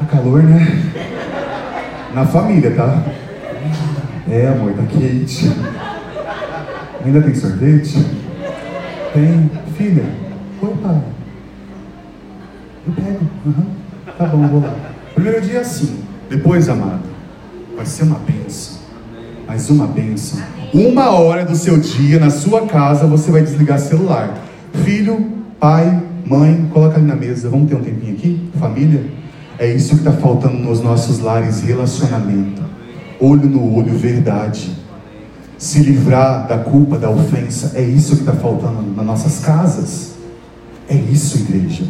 [0.08, 0.92] Calor, né?
[2.14, 3.02] Na família, tá?
[4.30, 5.50] É, amor, tá quente.
[7.04, 8.04] Ainda tem sorvete?
[9.12, 9.50] Tem.
[9.76, 10.04] Filha,
[10.60, 11.02] oi, pai.
[12.86, 13.20] Eu pego.
[13.46, 13.66] Uhum.
[14.16, 14.74] Tá bom, vou lá.
[15.14, 16.02] Primeiro dia assim.
[16.28, 17.04] Depois, amado,
[17.76, 18.78] vai ser uma benção.
[19.46, 20.40] Mais uma benção.
[20.74, 24.34] Uma hora do seu dia, na sua casa, você vai desligar celular.
[24.84, 27.48] Filho, pai, mãe, coloca ali na mesa.
[27.48, 28.50] Vamos ter um tempinho aqui?
[28.58, 29.04] Família?
[29.58, 32.62] É isso que está faltando nos nossos lares: relacionamento.
[33.20, 34.70] Olho no olho, verdade.
[35.56, 37.72] Se livrar da culpa, da ofensa.
[37.74, 40.12] É isso que está faltando nas nossas casas.
[40.88, 41.84] É isso, igreja.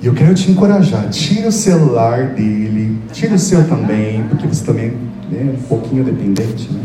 [0.00, 4.64] E eu quero te encorajar, tira o celular dele, tira o seu também, porque você
[4.64, 4.92] também
[5.32, 6.80] é um pouquinho dependente, né?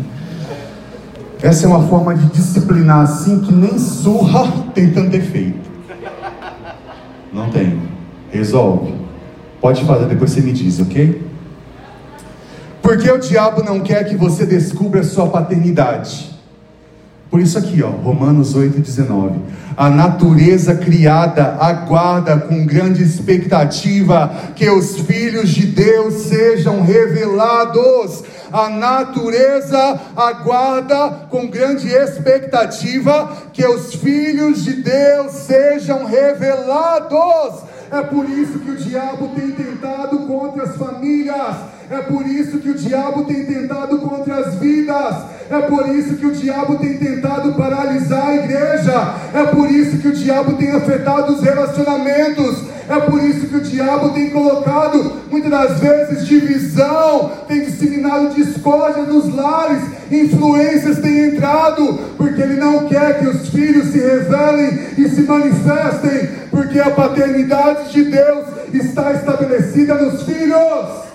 [1.43, 5.69] Essa é uma forma de disciplinar assim que nem surra tem tanto efeito.
[7.33, 7.77] Não tem.
[8.31, 9.02] Resolve.
[9.63, 11.25] Pode fazer, depois você me diz, ok?
[12.81, 16.37] Porque o diabo não quer que você descubra a sua paternidade.
[17.31, 19.37] Por isso aqui, ó, Romanos 8,19.
[19.77, 28.21] A natureza criada aguarda com grande expectativa que os filhos de Deus sejam revelados.
[28.51, 37.71] A natureza aguarda com grande expectativa que os filhos de Deus sejam revelados.
[37.93, 41.55] É por isso que o diabo tem tentado contra as famílias.
[41.91, 45.15] É por isso que o diabo tem tentado contra as vidas.
[45.47, 49.13] É por isso que o diabo tem tentado paralisar a igreja.
[49.31, 52.72] É por isso que o diabo tem afetado os relacionamentos.
[52.89, 59.03] É por isso que o diabo tem colocado, muitas das vezes, divisão, tem disseminado discórdia
[59.03, 59.81] nos lares,
[60.11, 66.29] influências têm entrado, porque ele não quer que os filhos se revelem e se manifestem,
[66.51, 71.12] porque a paternidade de Deus está estabelecida nos filhos.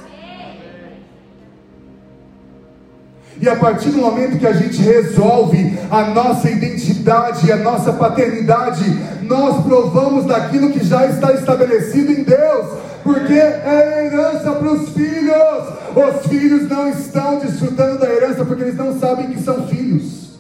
[3.40, 8.84] E a partir do momento que a gente resolve a nossa identidade, a nossa paternidade,
[9.22, 12.66] nós provamos daquilo que já está estabelecido em Deus,
[13.04, 15.78] porque é herança para os filhos.
[15.94, 20.38] Os filhos não estão desfrutando da herança porque eles não sabem que são filhos.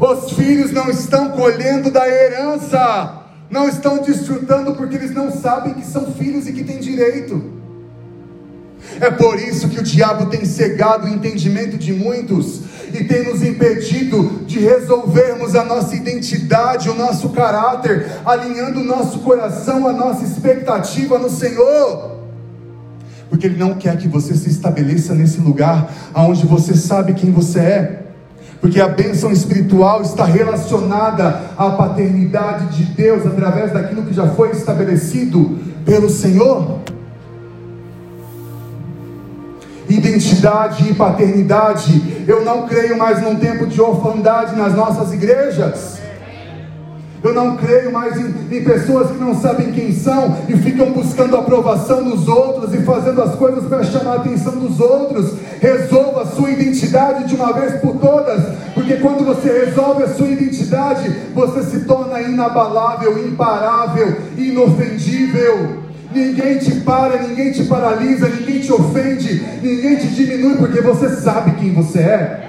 [0.00, 5.84] Os filhos não estão colhendo da herança, não estão desfrutando porque eles não sabem que
[5.84, 7.55] são filhos e que têm direito.
[9.00, 12.60] É por isso que o diabo tem cegado o entendimento de muitos
[12.92, 19.18] e tem nos impedido de resolvermos a nossa identidade, o nosso caráter, alinhando o nosso
[19.20, 22.16] coração, a nossa expectativa no Senhor.
[23.28, 27.58] Porque Ele não quer que você se estabeleça nesse lugar onde você sabe quem você
[27.58, 28.02] é.
[28.60, 34.50] Porque a bênção espiritual está relacionada à paternidade de Deus através daquilo que já foi
[34.52, 36.80] estabelecido pelo Senhor.
[39.88, 42.24] Identidade e paternidade.
[42.26, 45.96] Eu não creio mais num tempo de orfandade nas nossas igrejas.
[47.26, 51.34] Eu não creio mais em, em, pessoas que não sabem quem são e ficam buscando
[51.36, 55.32] a aprovação dos outros e fazendo as coisas para chamar a atenção dos outros.
[55.60, 60.28] Resolva a sua identidade de uma vez por todas, porque quando você resolve a sua
[60.28, 65.85] identidade, você se torna inabalável, imparável, inofendível.
[66.16, 71.60] Ninguém te para, ninguém te paralisa, ninguém te ofende, ninguém te diminui, porque você sabe
[71.60, 72.40] quem você é.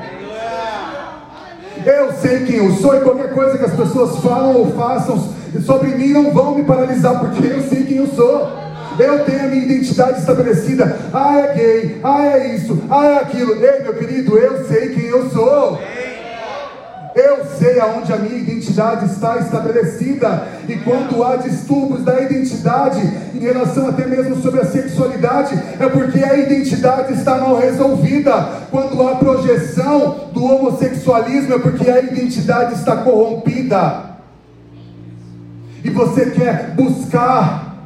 [1.86, 5.34] Eu sei quem eu sou e qualquer coisa que as pessoas falam ou façam
[5.65, 8.49] sobre mim não vão me paralisar, porque eu sei quem eu sou.
[8.97, 10.97] Eu tenho a minha identidade estabelecida.
[11.13, 11.99] Ah, é gay.
[12.01, 12.82] Ah, é isso.
[12.89, 13.53] Ah, é aquilo.
[13.53, 15.78] Ei, meu querido, eu sei quem eu sou.
[17.18, 20.47] Eu sei aonde a minha identidade está estabelecida.
[20.70, 23.01] E quando há distúrbios da identidade,
[23.34, 28.68] em relação até mesmo sobre a sexualidade, é porque a identidade está mal resolvida.
[28.70, 34.18] Quando há projeção do homossexualismo, é porque a identidade está corrompida.
[35.84, 37.78] E você quer buscar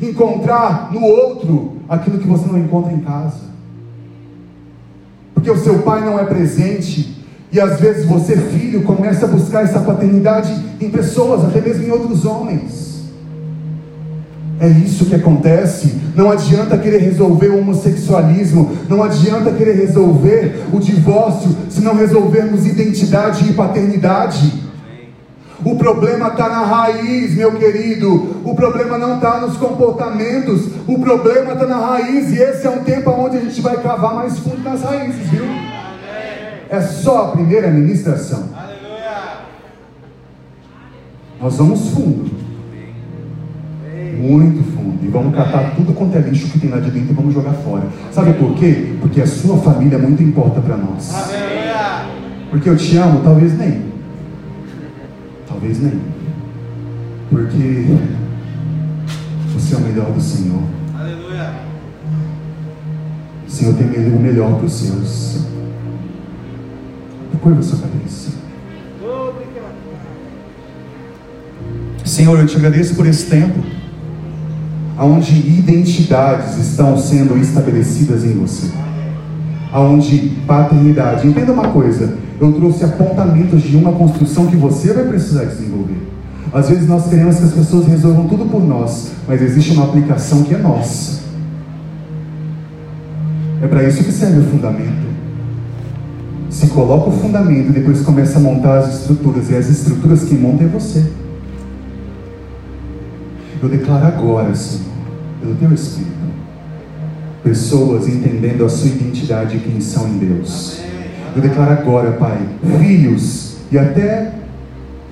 [0.00, 3.52] encontrar no outro aquilo que você não encontra em casa.
[5.34, 7.21] Porque o seu pai não é presente,
[7.52, 10.50] e às vezes você, filho, começa a buscar essa paternidade
[10.80, 13.02] em pessoas, até mesmo em outros homens.
[14.58, 16.00] É isso que acontece.
[16.16, 22.64] Não adianta querer resolver o homossexualismo, não adianta querer resolver o divórcio se não resolvermos
[22.64, 24.62] identidade e paternidade.
[25.62, 28.40] O problema está na raiz, meu querido.
[28.44, 30.68] O problema não está nos comportamentos.
[30.88, 32.30] O problema está na raiz.
[32.32, 35.71] E esse é um tempo onde a gente vai cavar mais fundo nas raízes, viu?
[36.72, 38.48] É só a primeira ministração.
[38.56, 39.42] Aleluia.
[41.38, 42.30] Nós vamos fundo.
[44.18, 45.04] Muito fundo.
[45.04, 47.52] E vamos catar tudo quanto é lixo que tem lá de dentro e vamos jogar
[47.52, 47.84] fora.
[48.10, 48.96] Sabe por quê?
[49.02, 51.14] Porque a sua família muito importa para nós.
[51.14, 52.06] Aleluia.
[52.48, 53.92] Porque eu te amo, talvez nem.
[55.46, 56.00] Talvez nem.
[57.28, 57.98] Porque
[59.52, 60.62] você é o melhor do Senhor.
[60.98, 61.52] Aleluia.
[63.46, 65.51] O Senhor tem o melhor para os seus.
[67.42, 68.30] Curva sua cabeça.
[72.04, 73.58] Senhor, eu te agradeço por esse tempo,
[74.96, 78.70] onde identidades estão sendo estabelecidas em você,
[79.74, 81.26] onde paternidade.
[81.26, 86.00] Entenda uma coisa, eu trouxe apontamentos de uma construção que você vai precisar desenvolver.
[86.52, 90.44] Às vezes nós queremos que as pessoas resolvam tudo por nós, mas existe uma aplicação
[90.44, 91.22] que é nossa.
[93.60, 95.11] É para isso que serve o fundamento
[96.52, 100.34] se coloca o fundamento e depois começa a montar as estruturas, e as estruturas que
[100.34, 101.02] montam é você.
[103.62, 104.84] Eu declaro agora, Senhor,
[105.40, 106.12] pelo teu Espírito,
[107.42, 110.80] pessoas entendendo a sua identidade e quem são em Deus.
[111.34, 112.38] Eu declaro agora, Pai,
[112.78, 114.32] filhos e até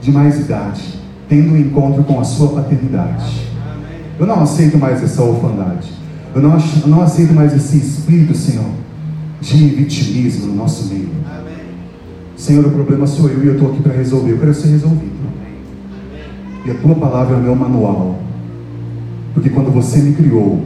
[0.02, 3.48] de mais idade, tendo um encontro com a sua paternidade.
[4.18, 5.88] Eu não aceito mais essa orfandade.
[6.34, 8.70] Eu não, eu não aceito mais esse espírito, Senhor,
[9.40, 11.08] de vitimismo no nosso meio.
[12.36, 14.32] Senhor, o problema sou eu e eu estou aqui para resolver.
[14.32, 15.20] Eu quero ser resolvido.
[16.64, 18.18] E a tua palavra é o meu manual.
[19.32, 20.62] Porque quando você me criou,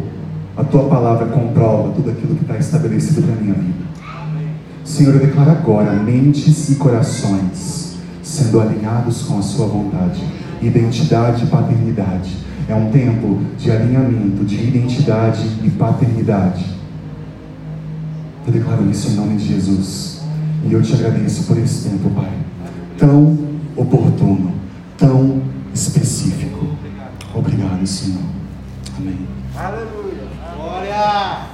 [0.56, 3.84] a tua palavra comprova tudo aquilo que está estabelecido para a minha vida.
[4.84, 10.22] Senhor, eu declaro agora mentes e corações sendo alinhados com a sua vontade.
[10.60, 12.36] Identidade e paternidade.
[12.68, 16.74] É um tempo de alinhamento, de identidade e paternidade
[18.46, 20.22] eu declaro isso em nome de Jesus.
[20.64, 22.32] E eu te agradeço por esse tempo, Pai.
[22.98, 23.38] Tão
[23.76, 24.52] oportuno,
[24.96, 25.42] tão
[25.72, 26.68] específico.
[27.34, 28.22] Obrigado, Senhor.
[28.96, 29.26] Amém.
[29.56, 30.28] Aleluia.
[30.56, 31.53] Glória.